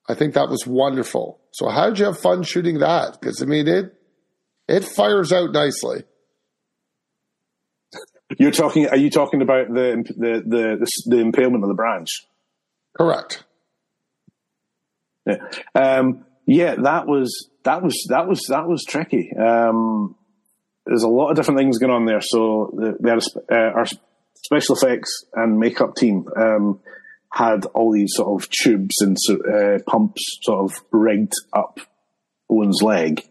I 0.08 0.14
think 0.14 0.34
that 0.34 0.50
was 0.50 0.66
wonderful. 0.66 1.40
So 1.52 1.70
how 1.70 1.90
did 1.90 2.00
you 2.00 2.06
have 2.06 2.20
fun 2.20 2.44
shooting 2.44 2.80
that? 2.80 3.20
Because 3.20 3.42
I 3.42 3.46
mean 3.46 3.68
it 3.68 3.99
it 4.70 4.86
fires 4.86 5.34
out 5.34 5.52
nicely. 5.52 6.04
You're 8.38 8.52
talking? 8.52 8.88
Are 8.88 8.98
you 8.98 9.10
talking 9.10 9.42
about 9.42 9.68
the 9.68 10.04
the 10.16 10.44
the 10.46 10.78
the, 10.80 10.92
the 11.08 11.18
impalement 11.18 11.64
of 11.64 11.70
the 11.70 11.76
branch? 11.76 12.10
Correct. 12.96 13.44
Yeah. 15.26 15.38
Um, 15.76 16.26
yeah, 16.46 16.76
that 16.76 17.08
was 17.08 17.50
that 17.64 17.82
was 17.82 17.96
that 18.10 18.28
was 18.28 18.46
that 18.50 18.68
was 18.68 18.84
tricky. 18.88 19.32
Um, 19.36 20.16
there's 20.86 21.04
a 21.04 21.08
lot 21.10 21.30
of 21.30 21.36
different 21.36 21.60
things 21.60 21.78
going 21.78 21.94
on 21.94 22.06
there. 22.06 22.22
So 22.22 22.74
the, 22.76 22.98
the, 23.00 23.56
uh, 23.56 23.78
our 23.78 23.86
special 24.36 24.76
effects 24.76 25.26
and 25.34 25.60
makeup 25.60 25.96
team 25.96 26.28
um, 26.36 26.80
had 27.32 27.66
all 27.68 27.92
these 27.92 28.14
sort 28.16 28.42
of 28.42 28.50
tubes 28.50 28.96
and 29.02 29.16
uh, 29.30 29.80
pumps 29.86 30.22
sort 30.42 30.72
of 30.72 30.82
rigged 30.92 31.34
up 31.54 31.80
Owen's 32.50 32.82
leg, 32.82 33.22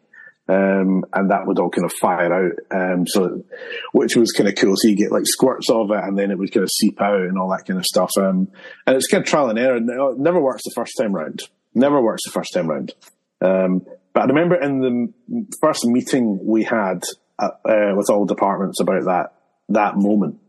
Um, 0.49 1.05
and 1.13 1.31
that 1.31 1.47
would 1.47 1.59
all 1.59 1.69
kind 1.69 1.85
of 1.85 1.93
fire 2.01 2.33
out. 2.33 2.53
Um, 2.71 3.07
so, 3.07 3.45
which 3.93 4.17
was 4.17 4.33
kind 4.33 4.49
of 4.49 4.55
cool. 4.55 4.75
So 4.77 4.89
you 4.89 4.97
get 4.97 5.13
like 5.13 5.27
squirts 5.27 5.69
of 5.69 5.91
it 5.91 6.03
and 6.03 6.19
then 6.19 6.31
it 6.31 6.39
would 6.39 6.53
kind 6.53 6.65
of 6.65 6.71
seep 6.71 7.01
out 7.03 7.21
and 7.21 7.39
all 7.39 7.51
that 7.51 7.67
kind 7.67 7.79
of 7.79 7.85
stuff. 7.85 8.11
Um, 8.19 8.49
and 8.87 8.97
it's 8.97 9.09
kind 9.09 9.23
of 9.23 9.29
trial 9.29 9.51
and 9.51 9.59
error. 9.59 9.77
It 9.77 10.19
never 10.19 10.41
works 10.41 10.63
the 10.65 10.73
first 10.75 10.95
time 10.99 11.13
round. 11.13 11.43
Never 11.75 12.01
works 12.01 12.23
the 12.25 12.33
first 12.33 12.55
time 12.55 12.69
round. 12.69 12.95
Um, 13.43 13.85
but 14.15 14.23
I 14.23 14.27
remember 14.27 14.61
in 14.61 14.81
the 14.81 15.47
first 15.61 15.85
meeting 15.85 16.41
we 16.43 16.65
had 16.65 17.05
uh, 17.39 17.51
uh, 17.65 17.93
with 17.95 18.09
all 18.11 18.25
departments 18.25 18.81
about 18.81 19.05
that, 19.05 19.35
that 19.69 19.97
moment, 19.97 20.41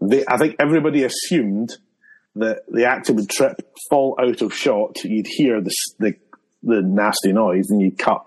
they, 0.00 0.24
I 0.26 0.36
think 0.36 0.56
everybody 0.58 1.04
assumed 1.04 1.76
that 2.36 2.62
the 2.68 2.86
actor 2.86 3.12
would 3.12 3.30
trip, 3.30 3.62
fall 3.88 4.18
out 4.20 4.42
of 4.42 4.52
shot, 4.52 5.04
you'd 5.04 5.28
hear 5.28 5.60
the, 5.60 5.70
the, 6.00 6.14
the 6.64 6.82
nasty 6.82 7.32
noise, 7.32 7.70
and 7.70 7.80
you'd 7.80 7.96
cut 7.96 8.24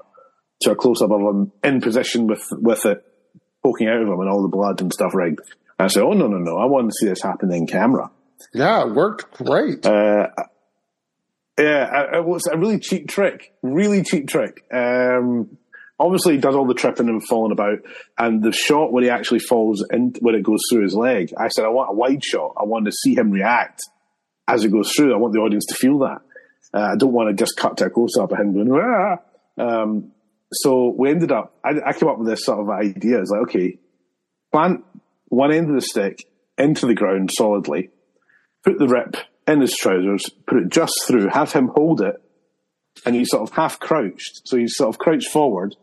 to 0.61 0.71
a 0.71 0.75
close 0.75 1.01
up 1.01 1.11
of 1.11 1.21
him 1.21 1.51
in 1.63 1.81
position 1.81 2.27
with 2.27 2.45
with 2.51 2.85
it 2.85 3.03
poking 3.63 3.87
out 3.87 4.01
of 4.01 4.07
him 4.07 4.19
and 4.19 4.29
all 4.29 4.41
the 4.41 4.47
blood 4.47 4.81
and 4.81 4.93
stuff 4.93 5.13
rigged. 5.13 5.41
And 5.79 5.85
I 5.85 5.87
said, 5.87 6.03
"Oh 6.03 6.13
no, 6.13 6.27
no, 6.27 6.37
no! 6.37 6.57
I 6.57 6.65
want 6.65 6.89
to 6.89 6.95
see 6.99 7.07
this 7.07 7.21
happen 7.21 7.51
in 7.53 7.67
camera." 7.67 8.09
Yeah, 8.53 8.83
it 8.87 8.93
worked 8.93 9.33
great. 9.43 9.85
Uh, 9.85 10.27
yeah, 11.59 12.17
it 12.17 12.25
was 12.25 12.47
a 12.51 12.57
really 12.57 12.79
cheap 12.79 13.07
trick. 13.07 13.53
Really 13.63 14.03
cheap 14.03 14.27
trick. 14.27 14.63
Um, 14.71 15.57
obviously, 15.99 16.35
he 16.35 16.39
does 16.39 16.55
all 16.55 16.67
the 16.67 16.73
tripping 16.75 17.09
and 17.09 17.25
falling 17.27 17.51
about, 17.51 17.79
and 18.17 18.43
the 18.43 18.51
shot 18.51 18.91
where 18.91 19.03
he 19.03 19.09
actually 19.09 19.39
falls 19.39 19.83
in, 19.91 20.13
when 20.19 20.35
it 20.35 20.43
goes 20.43 20.59
through 20.71 20.83
his 20.83 20.93
leg. 20.95 21.33
I 21.37 21.47
said, 21.49 21.65
"I 21.65 21.69
want 21.69 21.89
a 21.91 21.93
wide 21.93 22.23
shot. 22.23 22.53
I 22.59 22.63
want 22.63 22.85
to 22.85 22.91
see 22.91 23.15
him 23.15 23.31
react 23.31 23.81
as 24.47 24.63
it 24.63 24.71
goes 24.71 24.91
through. 24.95 25.13
I 25.13 25.17
want 25.17 25.33
the 25.33 25.39
audience 25.39 25.65
to 25.67 25.75
feel 25.75 25.99
that. 25.99 26.21
Uh, 26.73 26.91
I 26.93 26.95
don't 26.95 27.13
want 27.13 27.29
to 27.29 27.43
just 27.43 27.57
cut 27.57 27.77
to 27.77 27.85
a 27.85 27.89
close 27.89 28.17
up 28.19 28.31
of 28.31 28.39
him 28.39 28.53
going." 28.53 28.71
Ah. 28.71 29.17
Um, 29.59 30.11
so 30.51 30.93
we 30.97 31.09
ended 31.09 31.31
up, 31.31 31.57
I, 31.63 31.71
I 31.87 31.93
came 31.93 32.09
up 32.09 32.19
with 32.19 32.27
this 32.27 32.45
sort 32.45 32.59
of 32.59 32.69
idea. 32.69 33.19
It's 33.19 33.29
like, 33.31 33.41
okay, 33.43 33.79
plant 34.51 34.83
one 35.25 35.51
end 35.51 35.69
of 35.69 35.75
the 35.75 35.81
stick 35.81 36.25
into 36.57 36.85
the 36.85 36.95
ground 36.95 37.31
solidly, 37.33 37.89
put 38.63 38.79
the 38.79 38.87
rip 38.87 39.17
in 39.47 39.61
his 39.61 39.75
trousers, 39.75 40.29
put 40.45 40.59
it 40.59 40.69
just 40.69 40.93
through, 41.07 41.27
have 41.29 41.51
him 41.51 41.69
hold 41.75 42.01
it, 42.01 42.21
and 43.05 43.15
he's 43.15 43.29
sort 43.29 43.49
of 43.49 43.55
half 43.55 43.79
crouched. 43.79 44.41
So 44.45 44.57
he's 44.57 44.75
sort 44.75 44.89
of 44.89 44.99
crouched 44.99 45.29
forward, 45.29 45.75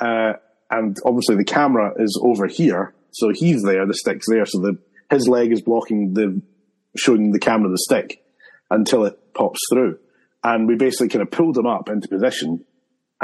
uh, 0.00 0.34
and 0.70 0.96
obviously 1.04 1.36
the 1.36 1.44
camera 1.44 1.92
is 1.98 2.18
over 2.22 2.46
here, 2.46 2.94
so 3.12 3.30
he's 3.30 3.62
there, 3.62 3.86
the 3.86 3.94
stick's 3.94 4.26
there, 4.28 4.46
so 4.46 4.58
the 4.60 4.78
his 5.10 5.28
leg 5.28 5.52
is 5.52 5.60
blocking 5.60 6.14
the 6.14 6.40
showing 6.96 7.32
the 7.32 7.38
camera 7.38 7.70
the 7.70 7.78
stick 7.78 8.24
until 8.70 9.04
it 9.04 9.34
pops 9.34 9.60
through. 9.70 9.98
And 10.42 10.66
we 10.66 10.76
basically 10.76 11.08
kind 11.08 11.22
of 11.22 11.30
pulled 11.30 11.56
him 11.56 11.66
up 11.66 11.88
into 11.88 12.08
position 12.08 12.64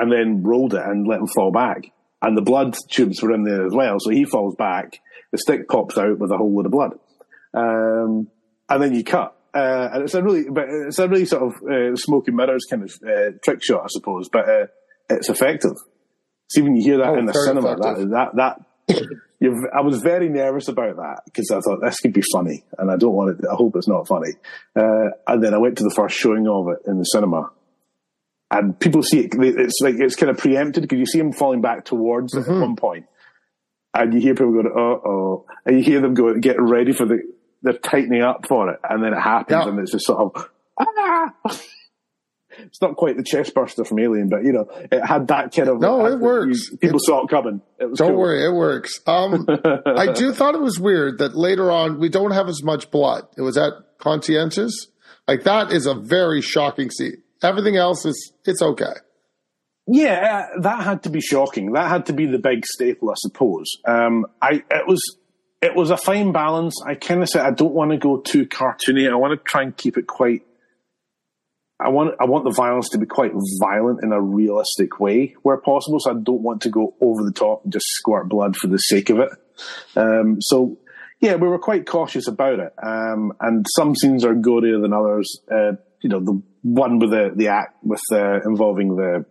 and 0.01 0.11
then 0.11 0.43
rolled 0.43 0.75
it 0.75 0.83
and 0.83 1.07
let 1.07 1.21
him 1.21 1.27
fall 1.27 1.53
back. 1.53 1.93
And 2.23 2.37
the 2.37 2.43
blood 2.43 2.75
tubes 2.91 3.23
were 3.23 3.33
in 3.33 3.45
there 3.45 3.67
as 3.67 3.75
well. 3.75 3.97
So 3.99 4.11
he 4.11 4.25
falls 4.25 4.55
back, 4.57 5.01
the 5.31 5.39
stick 5.39 5.69
pops 5.69 5.99
out 5.99 6.19
with 6.19 6.31
a 6.31 6.37
whole 6.37 6.55
load 6.55 6.67
of 6.67 6.73
blood. 6.73 6.93
Um, 7.55 8.29
and 8.69 8.83
then 8.83 8.95
you 8.95 9.05
cut. 9.05 9.37
Uh, 9.53 9.91
and 9.93 10.05
it's 10.05 10.15
a 10.15 10.23
really, 10.23 10.45
but 10.49 10.65
it's 10.69 10.99
a 10.99 11.09
really 11.09 11.25
sort 11.27 11.43
of 11.43 11.63
uh, 11.69 11.97
smoke 11.97 12.29
and 12.29 12.37
mirrors 12.37 12.67
kind 12.71 12.85
of 12.85 12.93
uh, 13.07 13.37
trick 13.45 13.63
shot, 13.63 13.83
I 13.83 13.89
suppose. 13.89 14.29
But 14.29 14.49
uh, 14.49 14.67
it's 15.11 15.29
effective. 15.29 15.77
See 16.49 16.63
when 16.63 16.77
you 16.77 16.83
hear 16.83 16.99
that 16.99 17.09
oh, 17.09 17.19
in 17.19 17.27
the 17.27 17.33
cinema, 17.33 17.73
effective. 17.73 18.11
that 18.11 18.37
that 18.37 18.61
that 19.41 19.71
I 19.75 19.81
was 19.81 20.01
very 20.03 20.29
nervous 20.29 20.69
about 20.69 20.97
that 20.97 21.23
because 21.25 21.51
I 21.51 21.61
thought 21.61 21.81
this 21.83 21.99
could 21.99 22.13
be 22.13 22.23
funny, 22.33 22.65
and 22.79 22.91
I 22.91 22.97
don't 22.97 23.13
want 23.13 23.41
it. 23.41 23.47
I 23.51 23.55
hope 23.55 23.75
it's 23.75 23.89
not 23.89 24.07
funny. 24.07 24.35
Uh, 24.77 25.11
and 25.27 25.43
then 25.43 25.53
I 25.53 25.59
went 25.59 25.79
to 25.79 25.85
the 25.85 25.95
first 25.97 26.17
showing 26.17 26.47
of 26.47 26.69
it 26.69 26.89
in 26.89 26.99
the 26.99 27.05
cinema, 27.05 27.51
and 28.51 28.79
people 28.79 29.03
see 29.03 29.21
it. 29.21 29.35
It's 29.35 29.79
like 29.81 29.95
it's 29.99 30.17
kind 30.17 30.31
of 30.31 30.39
preempted 30.39 30.83
because 30.83 30.99
you 30.99 31.07
see 31.07 31.19
him 31.19 31.33
falling 31.33 31.61
back 31.61 31.85
towards 31.85 32.35
mm-hmm. 32.35 32.51
at 32.51 32.61
one 32.61 32.77
point, 32.77 33.07
and 33.95 34.13
you 34.13 34.21
hear 34.21 34.35
people 34.35 34.63
go, 34.63 34.69
"Oh, 34.69 35.11
oh," 35.11 35.47
and 35.65 35.77
you 35.77 35.83
hear 35.83 36.01
them 36.01 36.15
go, 36.15 36.35
"Get 36.39 36.57
ready 36.61 36.93
for 36.93 37.07
the." 37.07 37.23
They're 37.63 37.75
tightening 37.75 38.23
up 38.23 38.47
for 38.49 38.71
it, 38.71 38.81
and 38.89 39.05
then 39.05 39.13
it 39.13 39.21
happens, 39.21 39.67
and 39.67 39.79
it's 39.79 39.93
just 39.93 40.07
sort 40.07 40.35
of 40.35 40.49
ah. 40.79 41.33
it's 42.59 42.81
not 42.81 42.97
quite 42.97 43.17
the 43.17 43.23
chest 43.23 43.55
burster 43.55 43.85
from 43.85 43.99
Alien, 43.99 44.29
but 44.29 44.45
you 44.45 44.53
know, 44.53 44.67
it 44.91 45.05
had 45.05 45.29
that 45.29 45.55
kind 45.55 45.69
of. 45.69 45.81
No, 45.81 46.07
it 46.07 46.19
works. 46.19 46.71
You, 46.71 46.79
people 46.79 46.97
it, 46.97 47.05
saw 47.05 47.25
it 47.25 47.29
coming. 47.29 47.61
It 47.79 47.95
don't 47.97 48.11
cool. 48.13 48.19
worry, 48.19 48.45
it 48.45 48.53
works. 48.53 49.01
Um, 49.07 49.47
I 49.87 50.13
do 50.15 50.33
thought 50.33 50.55
it 50.55 50.61
was 50.61 50.79
weird 50.79 51.19
that 51.19 51.37
later 51.37 51.71
on 51.71 51.99
we 51.99 52.09
don't 52.09 52.33
have 52.33 52.49
as 52.49 52.63
much 52.63 52.91
blood. 52.91 53.27
It 53.37 53.43
was 53.43 53.57
at 53.57 53.73
conscientious. 53.99 54.89
Like 55.29 55.45
that 55.45 55.71
is 55.73 55.87
a 55.87 55.95
very 55.95 56.41
shocking 56.41 56.91
scene. 56.91 57.23
Everything 57.42 57.76
else 57.76 58.05
is 58.05 58.33
it's 58.44 58.62
okay. 58.62 58.94
Yeah, 59.87 60.46
uh, 60.55 60.61
that 60.61 60.85
had 60.85 61.03
to 61.05 61.11
be 61.11 61.20
shocking. 61.20 61.72
That 61.72 61.88
had 61.88 62.07
to 62.07 62.12
be 62.12 62.26
the 62.26 62.38
big 62.38 62.64
staple, 62.66 63.11
I 63.11 63.14
suppose. 63.16 63.66
Um, 63.85 64.26
I 64.40 64.62
it 64.70 64.87
was 64.87 65.03
it 65.62 65.74
was 65.74 65.90
a 65.90 65.96
fine 65.96 66.33
balance. 66.33 66.74
I 66.87 66.94
kind 66.94 67.22
of 67.22 67.29
said 67.29 67.44
I 67.44 67.50
don't 67.50 67.74
want 67.74 67.90
to 67.90 67.96
go 67.96 68.18
too 68.18 68.46
cartoony. 68.46 69.11
I 69.11 69.16
want 69.16 69.38
to 69.38 69.44
try 69.44 69.62
and 69.62 69.76
keep 69.76 69.96
it 69.96 70.07
quite. 70.07 70.42
I 71.81 71.88
want 71.88 72.14
I 72.20 72.26
want 72.26 72.44
the 72.44 72.53
violence 72.53 72.90
to 72.90 72.98
be 72.98 73.07
quite 73.07 73.33
violent 73.61 74.05
in 74.05 74.12
a 74.12 74.20
realistic 74.20 75.00
way 75.00 75.35
where 75.42 75.57
possible. 75.57 75.98
So 75.98 76.11
I 76.11 76.14
don't 76.14 76.42
want 76.42 76.62
to 76.62 76.70
go 76.70 76.94
over 77.00 77.24
the 77.24 77.33
top 77.33 77.64
and 77.64 77.72
just 77.72 77.87
squirt 77.88 78.29
blood 78.29 78.57
for 78.57 78.68
the 78.68 78.79
sake 78.79 79.11
of 79.11 79.18
it. 79.18 79.31
Um, 79.96 80.38
so 80.40 80.79
yeah, 81.20 81.35
we 81.35 81.48
were 81.48 81.59
quite 81.59 81.87
cautious 81.87 82.29
about 82.29 82.61
it. 82.61 82.72
Um, 82.83 83.33
and 83.40 83.66
some 83.76 83.94
scenes 83.94 84.24
are 84.24 84.35
gorier 84.35 84.81
than 84.81 84.92
others. 84.92 85.40
Uh, 85.50 85.72
you 86.01 86.09
know, 86.09 86.21
the 86.21 86.43
one 86.63 86.99
with 86.99 87.11
the 87.11 87.31
the 87.35 87.49
act 87.49 87.77
with 87.83 88.01
the 88.11 88.41
involving 88.45 88.97
the 88.97 89.25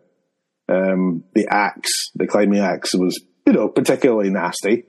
um, 0.67 1.23
the 1.33 1.47
axe, 1.49 2.11
the 2.15 2.27
climbing 2.27 2.59
axe, 2.59 2.93
was 2.93 3.21
you 3.45 3.53
know 3.53 3.69
particularly 3.69 4.29
nasty. 4.29 4.83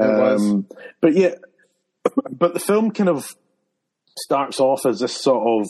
Um, 0.00 0.66
but 1.00 1.14
yeah, 1.14 1.34
but 2.30 2.54
the 2.54 2.60
film 2.60 2.90
kind 2.90 3.08
of 3.08 3.26
starts 4.18 4.60
off 4.60 4.86
as 4.86 5.00
this 5.00 5.20
sort 5.20 5.46
of 5.46 5.68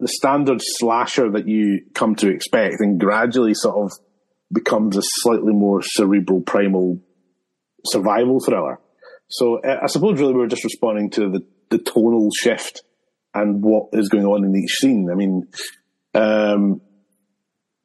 the 0.00 0.08
standard 0.08 0.60
slasher 0.62 1.30
that 1.32 1.48
you 1.48 1.80
come 1.94 2.14
to 2.16 2.28
expect, 2.28 2.76
and 2.80 3.00
gradually 3.00 3.54
sort 3.54 3.76
of 3.76 3.98
becomes 4.52 4.96
a 4.96 5.02
slightly 5.02 5.52
more 5.52 5.82
cerebral, 5.82 6.40
primal 6.40 7.00
survival 7.86 8.40
thriller. 8.40 8.78
So 9.28 9.60
uh, 9.60 9.80
I 9.82 9.86
suppose 9.86 10.18
really 10.18 10.32
we 10.32 10.40
were 10.40 10.46
just 10.46 10.64
responding 10.64 11.10
to 11.10 11.28
the, 11.28 11.46
the 11.70 11.78
tonal 11.78 12.30
shift 12.42 12.82
and 13.34 13.62
what 13.62 13.88
is 13.92 14.08
going 14.08 14.24
on 14.24 14.44
in 14.44 14.56
each 14.56 14.72
scene. 14.72 15.08
I 15.10 15.14
mean, 15.14 15.48
um, 16.14 16.80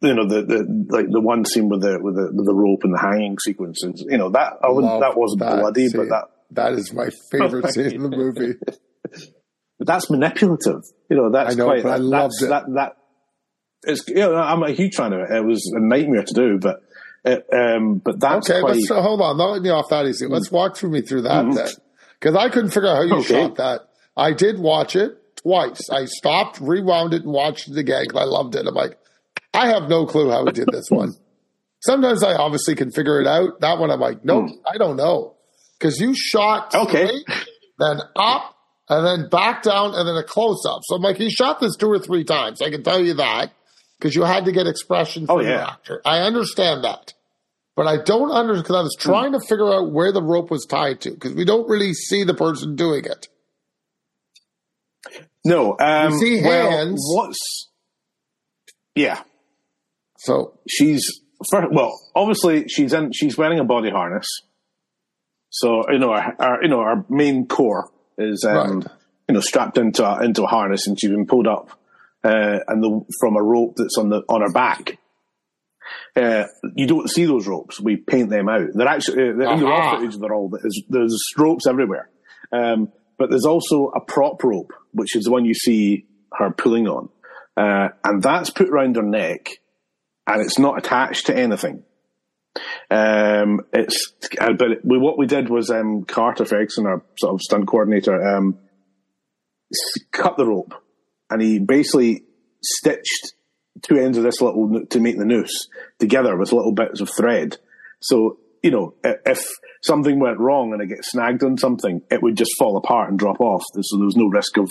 you 0.02 0.14
know, 0.14 0.28
the, 0.28 0.44
the, 0.44 0.86
like 0.90 1.06
the 1.10 1.22
one 1.22 1.46
scene 1.46 1.70
with 1.70 1.82
the, 1.82 2.00
with 2.02 2.16
the, 2.16 2.32
with 2.34 2.46
the 2.46 2.54
rope 2.54 2.82
and 2.84 2.94
the 2.94 3.00
hanging 3.00 3.38
sequences, 3.40 4.06
you 4.10 4.18
know, 4.18 4.30
that, 4.32 4.54
I 4.62 4.70
wouldn't, 4.70 5.00
that 5.00 5.18
wasn't 5.18 5.42
that 5.42 5.60
bloody, 5.60 5.88
scene. 5.88 6.02
but 6.02 6.10
that, 6.10 6.26
that 6.52 6.74
is 6.74 6.94
my 6.94 7.10
favorite 7.32 7.72
scene 7.72 7.94
in 7.94 8.04
the 8.04 8.10
movie. 8.18 8.56
but 9.80 9.88
that's 9.88 10.10
manipulative. 10.10 10.82
You 11.10 11.18
know, 11.18 11.32
that's 11.32 11.56
I 11.56 11.58
know, 11.58 11.66
quite, 11.66 11.84
but 11.84 11.94
I 11.94 11.98
loved 11.98 12.34
it. 12.42 12.48
That, 12.48 12.66
that, 12.76 12.98
it's, 13.84 14.08
you 14.08 14.16
know, 14.16 14.36
I'm 14.36 14.64
a 14.64 14.72
huge 14.72 14.96
fan 14.96 15.14
of 15.14 15.20
it. 15.22 15.32
It 15.32 15.46
was 15.46 15.72
a 15.74 15.80
nightmare 15.80 16.24
to 16.24 16.34
do, 16.34 16.60
but, 16.60 16.82
it, 17.26 17.46
um, 17.54 18.02
but 18.04 18.20
that's 18.20 18.50
okay. 18.50 18.60
Quite... 18.60 18.76
Let's 18.76 18.90
hold 18.90 19.22
on. 19.22 19.38
Don't 19.38 19.54
let 19.54 19.62
me 19.62 19.70
off 19.70 19.90
that 19.90 20.06
easy. 20.06 20.28
Let's 20.28 20.52
walk 20.52 20.76
through 20.76 20.92
me 20.92 21.02
through 21.02 21.24
that 21.24 21.46
mm-hmm. 21.46 21.56
then, 21.56 21.70
because 22.20 22.36
I 22.36 22.50
couldn't 22.50 22.72
figure 22.72 22.90
out 22.90 22.96
how 22.96 23.04
you 23.04 23.16
okay. 23.20 23.34
shot 23.34 23.56
that. 23.56 23.82
I 24.18 24.34
did 24.34 24.60
watch 24.60 24.98
it 24.98 25.18
twice. 25.44 25.90
I 25.90 26.06
stopped, 26.06 26.60
rewound 26.60 27.14
it, 27.14 27.24
and 27.24 27.32
watched 27.32 27.70
it 27.70 27.78
again 27.78 28.04
because 28.08 28.22
I 28.22 28.26
loved 28.26 28.56
it. 28.56 28.66
I'm 28.66 28.74
like, 28.74 28.98
I 29.54 29.68
have 29.68 29.90
no 29.90 30.06
clue 30.06 30.32
how 30.32 30.46
he 30.46 30.52
did 30.52 30.70
this 30.72 30.90
one. 30.90 31.14
Sometimes 31.82 32.24
I 32.24 32.34
obviously 32.34 32.76
can 32.76 32.92
figure 32.92 33.20
it 33.22 33.28
out. 33.28 33.60
That 33.60 33.78
one 33.78 33.92
I'm 33.92 34.00
like, 34.00 34.24
nope, 34.24 34.50
hmm. 34.50 34.56
I 34.66 34.78
don't 34.78 34.96
know. 34.96 35.36
Because 35.78 36.00
you 36.00 36.16
shot 36.16 36.74
okay. 36.74 37.08
Straight, 37.08 37.48
then 37.78 38.00
up, 38.16 38.56
and 38.90 39.06
then 39.06 39.30
back 39.30 39.64
down, 39.64 39.94
and 39.94 40.08
then 40.08 40.16
a 40.16 40.24
close 40.24 40.66
up. 40.66 40.82
So 40.84 40.96
I'm 40.96 41.02
like, 41.02 41.18
he 41.18 41.30
shot 41.30 41.60
this 41.60 41.76
two 41.76 41.92
or 41.92 42.00
three 42.00 42.24
times. 42.24 42.62
I 42.62 42.70
can 42.70 42.84
tell 42.84 43.04
you 43.04 43.16
that 43.16 43.52
because 44.00 44.16
you 44.16 44.24
had 44.24 44.46
to 44.46 44.52
get 44.52 44.68
expression 44.68 45.26
from 45.26 45.38
oh, 45.38 45.40
yeah. 45.40 45.50
the 45.50 45.72
actor. 45.72 46.02
I 46.06 46.20
understand 46.20 46.84
that. 46.84 47.14
But 47.76 47.88
I 47.88 47.98
don't 47.98 48.32
understand 48.32 48.64
because 48.64 48.76
I 48.76 48.82
was 48.82 48.96
trying 49.00 49.32
to 49.34 49.40
figure 49.40 49.74
out 49.74 49.92
where 49.92 50.12
the 50.12 50.22
rope 50.22 50.52
was 50.52 50.66
tied 50.66 51.02
to 51.02 51.12
because 51.12 51.34
we 51.34 51.44
don't 51.44 51.68
really 51.68 51.94
see 51.94 52.24
the 52.24 52.34
person 52.34 52.76
doing 52.76 53.06
it. 53.06 53.30
No, 55.46 55.78
um, 55.80 56.18
see 56.18 56.40
hands. 56.40 57.04
Well, 57.08 57.26
what's 57.26 57.70
yeah? 58.96 59.22
So 60.18 60.60
she's 60.68 61.22
well, 61.52 62.00
obviously 62.16 62.68
she's 62.70 62.94
in. 62.94 63.12
She's 63.12 63.38
wearing 63.38 63.60
a 63.60 63.66
body 63.66 63.90
harness. 63.90 64.28
So 65.50 65.84
you 65.92 66.00
know, 66.00 66.12
our, 66.12 66.36
our 66.40 66.64
you 66.64 66.70
know 66.70 66.80
our 66.80 67.06
main 67.10 67.48
core 67.48 67.90
is 68.18 68.46
um, 68.48 68.80
right. 68.80 68.92
you 69.28 69.36
know 69.36 69.42
strapped 69.42 69.78
into 69.78 70.06
a, 70.06 70.24
into 70.24 70.44
a 70.44 70.48
harness, 70.48 70.88
and 70.88 70.98
she's 71.00 71.10
been 71.10 71.28
pulled 71.28 71.48
up 71.48 71.70
uh, 72.24 72.60
and 72.68 72.82
the, 72.82 73.06
from 73.20 73.36
a 73.36 73.44
rope 73.44 73.76
that's 73.76 73.98
on 73.98 74.10
the 74.10 74.22
on 74.30 74.42
her 74.42 74.52
back. 74.52 74.98
Uh, 76.16 76.46
you 76.76 76.88
don't 76.88 77.10
see 77.10 77.26
those 77.26 77.48
ropes. 77.48 77.82
We 77.82 77.98
paint 77.98 78.30
them 78.30 78.48
out. 78.48 78.70
They're 78.74 78.88
actually 78.88 79.24
uh, 79.24 79.54
in 79.54 79.60
the 79.60 79.66
raw 79.66 79.98
footage. 79.98 80.18
They're 80.18 80.34
all 80.34 80.50
there's, 80.50 80.82
there's 80.88 81.22
ropes 81.38 81.68
everywhere. 81.68 82.10
Um, 82.52 82.92
but 83.18 83.30
there's 83.30 83.46
also 83.46 83.92
a 83.96 84.02
prop 84.02 84.44
rope, 84.44 84.74
which 84.92 85.16
is 85.16 85.26
the 85.26 85.32
one 85.32 85.46
you 85.46 85.54
see 85.54 86.06
her 86.34 86.52
pulling 86.52 86.88
on. 86.88 87.10
Uh, 87.56 87.90
and 88.04 88.22
that's 88.22 88.50
put 88.50 88.70
around 88.70 88.96
her 88.96 89.04
neck 89.04 89.60
and 90.28 90.42
it's 90.42 90.60
not 90.60 90.78
attached 90.78 91.28
to 91.28 91.36
anything. 91.38 91.84
Um, 92.90 93.62
it's 93.74 94.14
uh, 94.40 94.54
but 94.54 94.84
we, 94.84 94.98
what 94.98 95.18
we 95.18 95.26
did 95.26 95.50
was 95.50 95.70
um, 95.70 96.04
Carter 96.04 96.46
Ferguson, 96.46 96.86
our 96.86 97.04
sort 97.18 97.34
of 97.34 97.42
stunt 97.42 97.68
coordinator, 97.68 98.22
um, 98.36 98.60
cut 100.12 100.38
the 100.38 100.46
rope, 100.46 100.74
and 101.30 101.42
he 101.42 101.60
basically 101.60 102.24
stitched 102.62 103.34
two 103.82 103.98
ends 103.98 104.18
of 104.18 104.24
this 104.24 104.40
little 104.40 104.86
to 104.86 105.00
make 105.00 105.18
the 105.18 105.26
noose 105.26 105.68
together 106.00 106.38
with 106.38 106.54
little 106.54 106.74
bits 106.74 107.02
of 107.02 107.10
thread. 107.18 107.58
So 108.02 108.38
you 108.62 108.70
know, 108.72 108.94
if 109.04 109.46
something 109.84 110.20
went 110.20 110.40
wrong 110.40 110.74
and 110.74 110.82
it 110.82 110.88
gets 110.88 111.12
snagged 111.12 111.44
on 111.44 111.58
something, 111.58 112.02
it 112.10 112.22
would 112.22 112.38
just 112.38 112.52
fall 112.58 112.78
apart 112.78 113.10
and 113.10 113.20
drop 113.20 113.40
off. 113.40 113.64
So 113.82 113.98
there 113.98 114.06
was 114.06 114.16
no 114.16 114.28
risk 114.28 114.58
of 114.58 114.70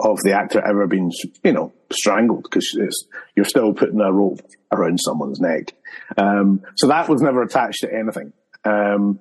of 0.00 0.18
the 0.24 0.32
actor 0.32 0.60
ever 0.60 0.88
being, 0.88 1.12
you 1.44 1.52
know, 1.52 1.72
strangled 1.92 2.42
because 2.42 2.76
you're 3.36 3.44
still 3.44 3.72
putting 3.72 4.00
a 4.00 4.12
rope 4.12 4.40
around 4.72 4.98
someone's 4.98 5.38
neck. 5.38 5.74
Um, 6.16 6.62
so 6.74 6.88
that 6.88 7.08
was 7.08 7.22
never 7.22 7.42
attached 7.42 7.82
to 7.82 7.94
anything. 7.94 8.32
Um, 8.64 9.20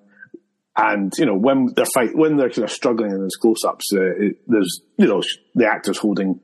and 0.75 1.11
you 1.17 1.25
know 1.25 1.35
when 1.35 1.73
they're 1.75 1.85
fight 1.85 2.15
when 2.15 2.37
they're 2.37 2.49
kind 2.49 2.63
of 2.63 2.71
struggling 2.71 3.11
in 3.11 3.19
those 3.19 3.35
close-ups, 3.35 3.93
uh, 3.93 4.01
it, 4.01 4.37
there's 4.47 4.81
you 4.97 5.05
know 5.05 5.21
the 5.53 5.67
actors 5.67 5.97
holding 5.97 6.39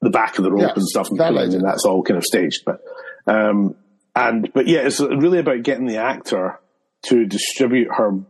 the 0.00 0.10
back 0.10 0.38
of 0.38 0.44
the 0.44 0.52
rope 0.52 0.62
yes, 0.62 0.76
and 0.76 0.86
stuff, 0.86 1.10
and, 1.10 1.18
that 1.18 1.34
and 1.34 1.64
that's 1.64 1.84
all 1.84 2.02
kind 2.02 2.16
of 2.16 2.24
staged. 2.24 2.62
But 2.64 2.80
um, 3.26 3.74
and 4.14 4.52
but 4.54 4.68
yeah, 4.68 4.80
it's 4.80 5.00
really 5.00 5.40
about 5.40 5.64
getting 5.64 5.86
the 5.86 5.98
actor 5.98 6.60
to 7.02 7.26
distribute 7.26 7.88
her 7.90 8.20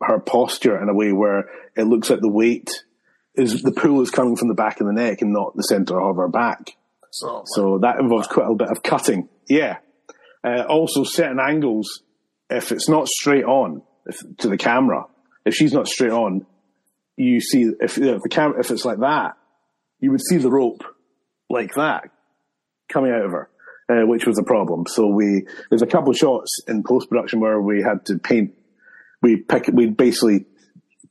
her 0.00 0.20
posture 0.20 0.80
in 0.80 0.88
a 0.88 0.94
way 0.94 1.12
where 1.12 1.50
it 1.76 1.84
looks 1.84 2.10
like 2.10 2.20
the 2.20 2.30
weight 2.30 2.70
is 3.34 3.62
the 3.62 3.72
pull 3.72 4.00
is 4.00 4.10
coming 4.10 4.36
from 4.36 4.48
the 4.48 4.54
back 4.54 4.80
of 4.80 4.86
the 4.86 4.92
neck 4.92 5.22
and 5.22 5.32
not 5.32 5.56
the 5.56 5.62
center 5.62 6.00
of 6.00 6.16
her 6.16 6.28
back. 6.28 6.76
So, 7.10 7.42
so 7.46 7.78
that 7.78 7.98
involves 7.98 8.28
quite 8.28 8.48
a 8.48 8.54
bit 8.54 8.68
of 8.68 8.82
cutting. 8.82 9.28
Yeah. 9.48 9.78
Uh, 10.44 10.62
also, 10.68 11.04
certain 11.04 11.40
angles, 11.40 12.02
if 12.48 12.70
it's 12.70 12.88
not 12.88 13.08
straight 13.08 13.44
on 13.44 13.82
if, 14.06 14.22
to 14.38 14.48
the 14.48 14.56
camera, 14.56 15.06
if 15.44 15.54
she's 15.54 15.72
not 15.72 15.88
straight 15.88 16.12
on, 16.12 16.46
you 17.16 17.40
see 17.40 17.72
if, 17.80 17.98
if 17.98 18.22
the 18.22 18.28
camera 18.28 18.60
if 18.60 18.70
it's 18.70 18.84
like 18.84 19.00
that, 19.00 19.36
you 20.00 20.12
would 20.12 20.20
see 20.20 20.36
the 20.36 20.50
rope 20.50 20.84
like 21.50 21.74
that 21.74 22.10
coming 22.88 23.10
out 23.10 23.24
of 23.24 23.32
her 23.32 23.50
uh, 23.88 24.06
which 24.06 24.26
was 24.26 24.38
a 24.38 24.42
problem. 24.42 24.86
So 24.86 25.06
we 25.06 25.46
there's 25.70 25.82
a 25.82 25.86
couple 25.86 26.10
of 26.10 26.16
shots 26.16 26.62
in 26.66 26.82
post 26.82 27.08
production 27.08 27.40
where 27.40 27.60
we 27.60 27.82
had 27.82 28.04
to 28.06 28.18
paint. 28.18 28.54
We 29.22 29.36
pick 29.36 29.68
we 29.72 29.86
basically 29.86 30.46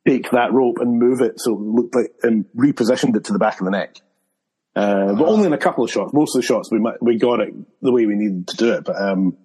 take 0.08 0.32
that 0.32 0.54
rope 0.54 0.78
and 0.80 1.00
move 1.00 1.22
it 1.22 1.34
so 1.38 1.54
it 1.54 1.60
looked 1.60 1.96
like 1.96 2.14
and 2.24 2.46
repositioned 2.56 3.16
it 3.16 3.26
to 3.26 3.34
the 3.34 3.40
back 3.40 3.60
of 3.60 3.66
the 3.66 3.72
neck. 3.72 3.98
Uh, 4.76 5.16
but 5.16 5.28
only 5.28 5.48
in 5.48 5.54
a 5.54 5.58
couple 5.58 5.84
of 5.84 5.90
shots. 5.90 6.14
Most 6.14 6.36
of 6.36 6.42
the 6.42 6.48
shots 6.48 6.72
we 6.72 6.80
we 7.02 7.18
got 7.18 7.40
it 7.40 7.54
the 7.82 7.92
way 7.92 8.06
we 8.06 8.16
needed 8.16 8.48
to 8.50 8.58
do 8.58 8.74
it. 8.74 8.86
But 8.86 9.02
um, 9.02 9.38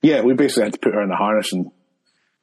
yeah, 0.00 0.22
we 0.22 0.34
basically 0.34 0.64
had 0.64 0.72
to 0.72 0.78
put 0.78 0.94
her 0.94 1.02
in 1.02 1.10
a 1.10 1.16
harness 1.16 1.52
and 1.52 1.70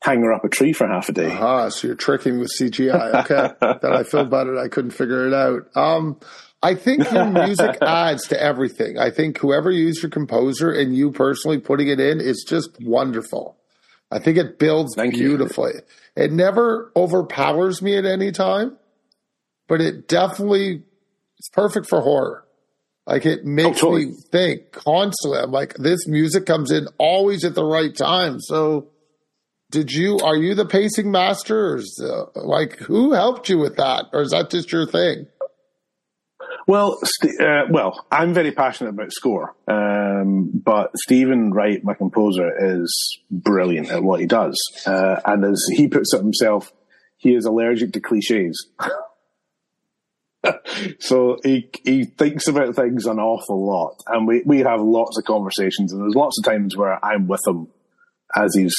hang 0.02 0.22
her 0.22 0.34
up 0.34 0.46
a 0.46 0.50
tree 0.50 0.74
for 0.74 0.88
half 0.88 1.10
a 1.10 1.12
day. 1.12 1.30
Ah, 1.32 1.70
so 1.70 1.88
you're 1.88 1.96
tricking 1.96 2.40
with 2.40 2.52
CGI. 2.58 3.26
Okay, 3.26 3.54
that 3.62 3.92
I 3.92 4.04
feel 4.04 4.22
about 4.22 4.48
it. 4.48 4.58
I 4.58 4.68
couldn't 4.68 4.92
figure 4.92 5.28
it 5.28 5.34
out. 5.34 5.76
Um, 5.76 6.20
I 6.62 6.76
think 6.76 7.10
your 7.12 7.26
music 7.26 7.78
adds 7.82 8.28
to 8.28 8.42
everything. 8.42 8.98
I 8.98 9.12
think 9.12 9.38
whoever 9.38 9.72
you 9.72 9.88
use 9.88 10.04
your 10.04 10.10
composer 10.10 10.72
and 10.72 10.96
you 10.96 11.12
personally 11.12 11.60
putting 11.60 11.88
it 11.88 12.00
in 12.00 12.20
is 12.20 12.46
just 12.48 12.72
wonderful. 12.82 13.58
I 14.12 14.20
think 14.20 14.38
it 14.38 14.60
builds 14.60 14.96
Thank 14.96 15.14
beautifully. 15.14 15.74
You. 15.76 16.24
It 16.24 16.32
never 16.32 16.92
overpowers 16.96 17.82
me 17.82 17.98
at 17.98 18.06
any 18.06 18.32
time, 18.32 18.78
but 19.68 19.82
it 19.82 20.08
definitely 20.08 20.84
it's 21.38 21.50
perfect 21.50 21.88
for 21.88 22.02
horror. 22.02 22.46
Like 23.06 23.26
it 23.26 23.46
makes 23.46 23.78
oh, 23.80 23.94
totally. 23.94 24.06
me 24.08 24.14
think 24.32 24.72
constantly. 24.72 25.40
I'm 25.40 25.52
like, 25.52 25.76
this 25.76 26.08
music 26.08 26.46
comes 26.46 26.72
in 26.72 26.88
always 26.98 27.44
at 27.44 27.56
the 27.56 27.64
right 27.64 27.96
time. 27.96 28.40
So, 28.40 28.90
did 29.72 29.92
you? 29.92 30.20
Are 30.20 30.36
you 30.36 30.54
the 30.54 30.66
pacing 30.66 31.10
master? 31.10 31.74
Or 31.74 31.78
is, 31.78 32.04
uh, 32.04 32.26
like, 32.36 32.78
who 32.78 33.14
helped 33.14 33.50
you 33.50 33.58
with 33.58 33.78
that, 33.78 34.06
or 34.14 34.22
is 34.22 34.32
that 34.32 34.52
just 34.52 34.72
your 34.72 34.86
thing? 34.86 35.28
Well, 36.70 37.00
uh, 37.40 37.64
well, 37.72 38.06
I'm 38.12 38.32
very 38.32 38.52
passionate 38.52 38.92
about 38.92 39.12
score, 39.12 39.56
um, 39.68 40.52
but 40.54 40.92
Stephen 40.98 41.52
Wright, 41.52 41.84
my 41.84 41.96
composer, 41.96 42.78
is 42.80 43.18
brilliant 43.32 43.90
at 43.90 44.04
what 44.04 44.20
he 44.20 44.28
does, 44.28 44.56
uh, 44.86 45.20
and 45.26 45.44
as 45.46 45.66
he 45.72 45.88
puts 45.88 46.14
it 46.14 46.20
himself, 46.20 46.72
he 47.18 47.34
is 47.34 47.46
allergic 47.46 47.94
to 47.94 48.00
cliches. 48.00 48.70
so 51.00 51.40
he 51.44 51.72
he 51.84 52.04
thinks 52.04 52.48
about 52.48 52.76
things 52.76 53.08
an 53.08 53.18
awful 53.18 53.66
lot, 53.66 54.04
and 54.06 54.28
we 54.28 54.44
we 54.46 54.60
have 54.60 54.80
lots 54.80 55.18
of 55.18 55.24
conversations, 55.24 55.92
and 55.92 56.04
there's 56.04 56.14
lots 56.14 56.38
of 56.38 56.46
times 56.46 56.78
where 56.78 57.04
I'm 57.04 57.28
with 57.28 57.42
him 57.48 57.68
as 58.36 58.54
he's 58.54 58.76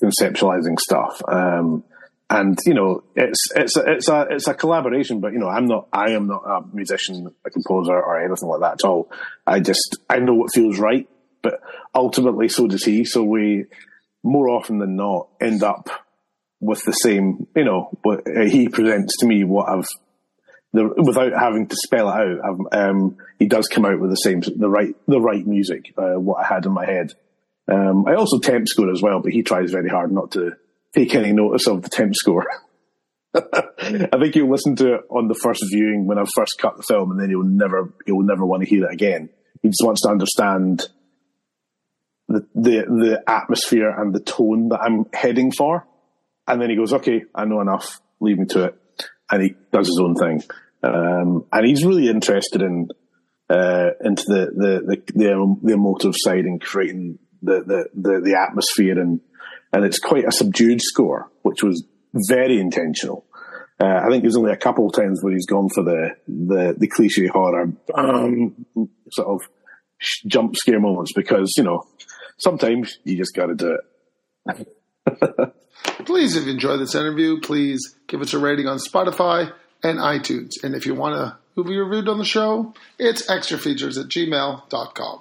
conceptualizing 0.00 0.78
stuff. 0.78 1.20
Um, 1.26 1.82
and 2.30 2.58
you 2.64 2.74
know 2.74 3.02
it's 3.14 3.50
it's 3.54 3.76
a, 3.76 3.82
it's 3.92 4.08
a 4.08 4.26
it's 4.30 4.48
a 4.48 4.54
collaboration 4.54 5.20
but 5.20 5.32
you 5.32 5.38
know 5.38 5.48
i'm 5.48 5.66
not 5.66 5.88
i 5.92 6.10
am 6.10 6.26
not 6.26 6.42
a 6.44 6.62
musician 6.74 7.30
a 7.44 7.50
composer 7.50 7.92
or 7.92 8.18
anything 8.18 8.48
like 8.48 8.60
that 8.60 8.84
at 8.84 8.88
all. 8.88 9.10
I 9.46 9.60
just 9.60 9.98
i 10.08 10.18
know 10.18 10.34
what 10.34 10.54
feels 10.54 10.78
right 10.78 11.08
but 11.42 11.60
ultimately 11.94 12.48
so 12.48 12.66
does 12.66 12.84
he. 12.84 13.04
So 13.04 13.22
we 13.22 13.66
more 14.22 14.48
often 14.48 14.78
than 14.78 14.96
not 14.96 15.28
end 15.40 15.62
up 15.62 15.90
with 16.60 16.82
the 16.84 16.92
same 16.92 17.46
you 17.54 17.64
know 17.64 17.90
what 18.02 18.22
he 18.26 18.68
presents 18.68 19.18
to 19.18 19.26
me 19.26 19.44
what 19.44 19.68
i've 19.68 19.86
the, 20.72 20.88
without 20.96 21.32
having 21.38 21.68
to 21.68 21.76
spell 21.76 22.08
it 22.08 22.14
out 22.14 22.58
um, 22.72 23.16
he 23.38 23.46
does 23.46 23.68
come 23.68 23.84
out 23.84 24.00
with 24.00 24.10
the 24.10 24.16
same 24.16 24.40
the 24.40 24.68
right 24.68 24.96
the 25.06 25.20
right 25.20 25.46
music 25.46 25.92
uh, 25.98 26.18
what 26.18 26.42
i 26.42 26.46
had 26.46 26.64
in 26.64 26.72
my 26.72 26.86
head. 26.86 27.12
Um, 27.70 28.06
i 28.08 28.14
also 28.14 28.38
temp 28.38 28.66
score 28.66 28.90
as 28.90 29.02
well 29.02 29.20
but 29.20 29.32
he 29.32 29.42
tries 29.42 29.70
very 29.70 29.90
hard 29.90 30.10
not 30.10 30.30
to 30.32 30.52
take 30.94 31.14
any 31.14 31.32
notice 31.32 31.66
of 31.66 31.82
the 31.82 31.88
temp 31.88 32.14
score. 32.14 32.46
I 33.34 34.18
think 34.20 34.36
you'll 34.36 34.50
listen 34.50 34.76
to 34.76 34.94
it 34.94 35.00
on 35.10 35.28
the 35.28 35.38
first 35.42 35.64
viewing 35.72 36.06
when 36.06 36.18
I 36.18 36.24
first 36.36 36.56
cut 36.58 36.76
the 36.76 36.84
film, 36.84 37.10
and 37.10 37.20
then 37.20 37.30
you'll 37.30 37.44
never 37.44 37.92
you'll 38.06 38.22
never 38.22 38.46
want 38.46 38.62
to 38.62 38.68
hear 38.68 38.84
it 38.84 38.92
again. 38.92 39.28
He 39.62 39.68
just 39.68 39.82
wants 39.84 40.02
to 40.02 40.08
understand 40.08 40.84
the 42.28 42.46
the 42.54 42.84
the 42.86 43.22
atmosphere 43.26 43.90
and 43.90 44.14
the 44.14 44.20
tone 44.20 44.68
that 44.68 44.80
I'm 44.80 45.06
heading 45.12 45.50
for, 45.50 45.86
and 46.46 46.60
then 46.60 46.70
he 46.70 46.76
goes, 46.76 46.92
"Okay, 46.92 47.22
I 47.34 47.44
know 47.44 47.60
enough. 47.60 48.00
Leave 48.20 48.38
me 48.38 48.46
to 48.46 48.64
it," 48.66 48.80
and 49.30 49.42
he 49.42 49.54
does 49.72 49.88
his 49.88 50.00
own 50.00 50.14
thing. 50.14 50.42
Um, 50.84 51.46
and 51.50 51.66
he's 51.66 51.84
really 51.84 52.08
interested 52.08 52.62
in 52.62 52.88
uh, 53.50 53.90
into 54.04 54.24
the 54.26 54.46
the, 54.54 54.80
the 54.86 55.12
the 55.12 55.56
the 55.62 55.72
emotive 55.72 56.14
side 56.16 56.44
and 56.44 56.60
creating 56.60 57.18
the 57.42 57.64
the 57.66 57.88
the, 57.94 58.20
the 58.20 58.38
atmosphere 58.38 59.00
and 59.00 59.20
and 59.74 59.84
it's 59.84 59.98
quite 59.98 60.24
a 60.24 60.30
subdued 60.30 60.80
score, 60.80 61.30
which 61.42 61.62
was 61.62 61.84
very 62.28 62.60
intentional. 62.60 63.26
Uh, 63.80 64.00
I 64.04 64.08
think 64.08 64.22
there's 64.22 64.36
only 64.36 64.52
a 64.52 64.56
couple 64.56 64.86
of 64.86 64.94
times 64.94 65.20
where 65.20 65.32
he's 65.32 65.46
gone 65.46 65.68
for 65.68 65.82
the 65.82 66.10
the, 66.28 66.76
the 66.78 66.86
cliche 66.86 67.26
horror 67.26 67.72
um, 67.92 68.66
sort 69.10 69.28
of 69.28 69.40
jump 70.26 70.54
scare 70.56 70.78
moments 70.78 71.12
because 71.12 71.52
you 71.56 71.64
know 71.64 71.82
sometimes 72.38 72.98
you 73.02 73.16
just 73.16 73.34
got 73.34 73.46
to 73.46 73.54
do 73.56 73.78
it. 74.46 74.68
please, 76.06 76.36
if 76.36 76.44
you 76.44 76.52
enjoyed 76.52 76.80
this 76.80 76.94
interview, 76.94 77.40
please 77.40 77.96
give 78.06 78.20
us 78.20 78.32
a 78.32 78.38
rating 78.38 78.68
on 78.68 78.78
Spotify 78.78 79.52
and 79.82 79.98
iTunes. 79.98 80.52
And 80.62 80.76
if 80.76 80.86
you 80.86 80.94
want 80.94 81.36
to 81.56 81.62
be 81.64 81.76
reviewed 81.76 82.08
on 82.08 82.18
the 82.18 82.24
show, 82.24 82.74
it's 82.98 83.28
extrafeatures 83.28 83.98
at 84.00 84.06
gmail.com. 84.06 85.20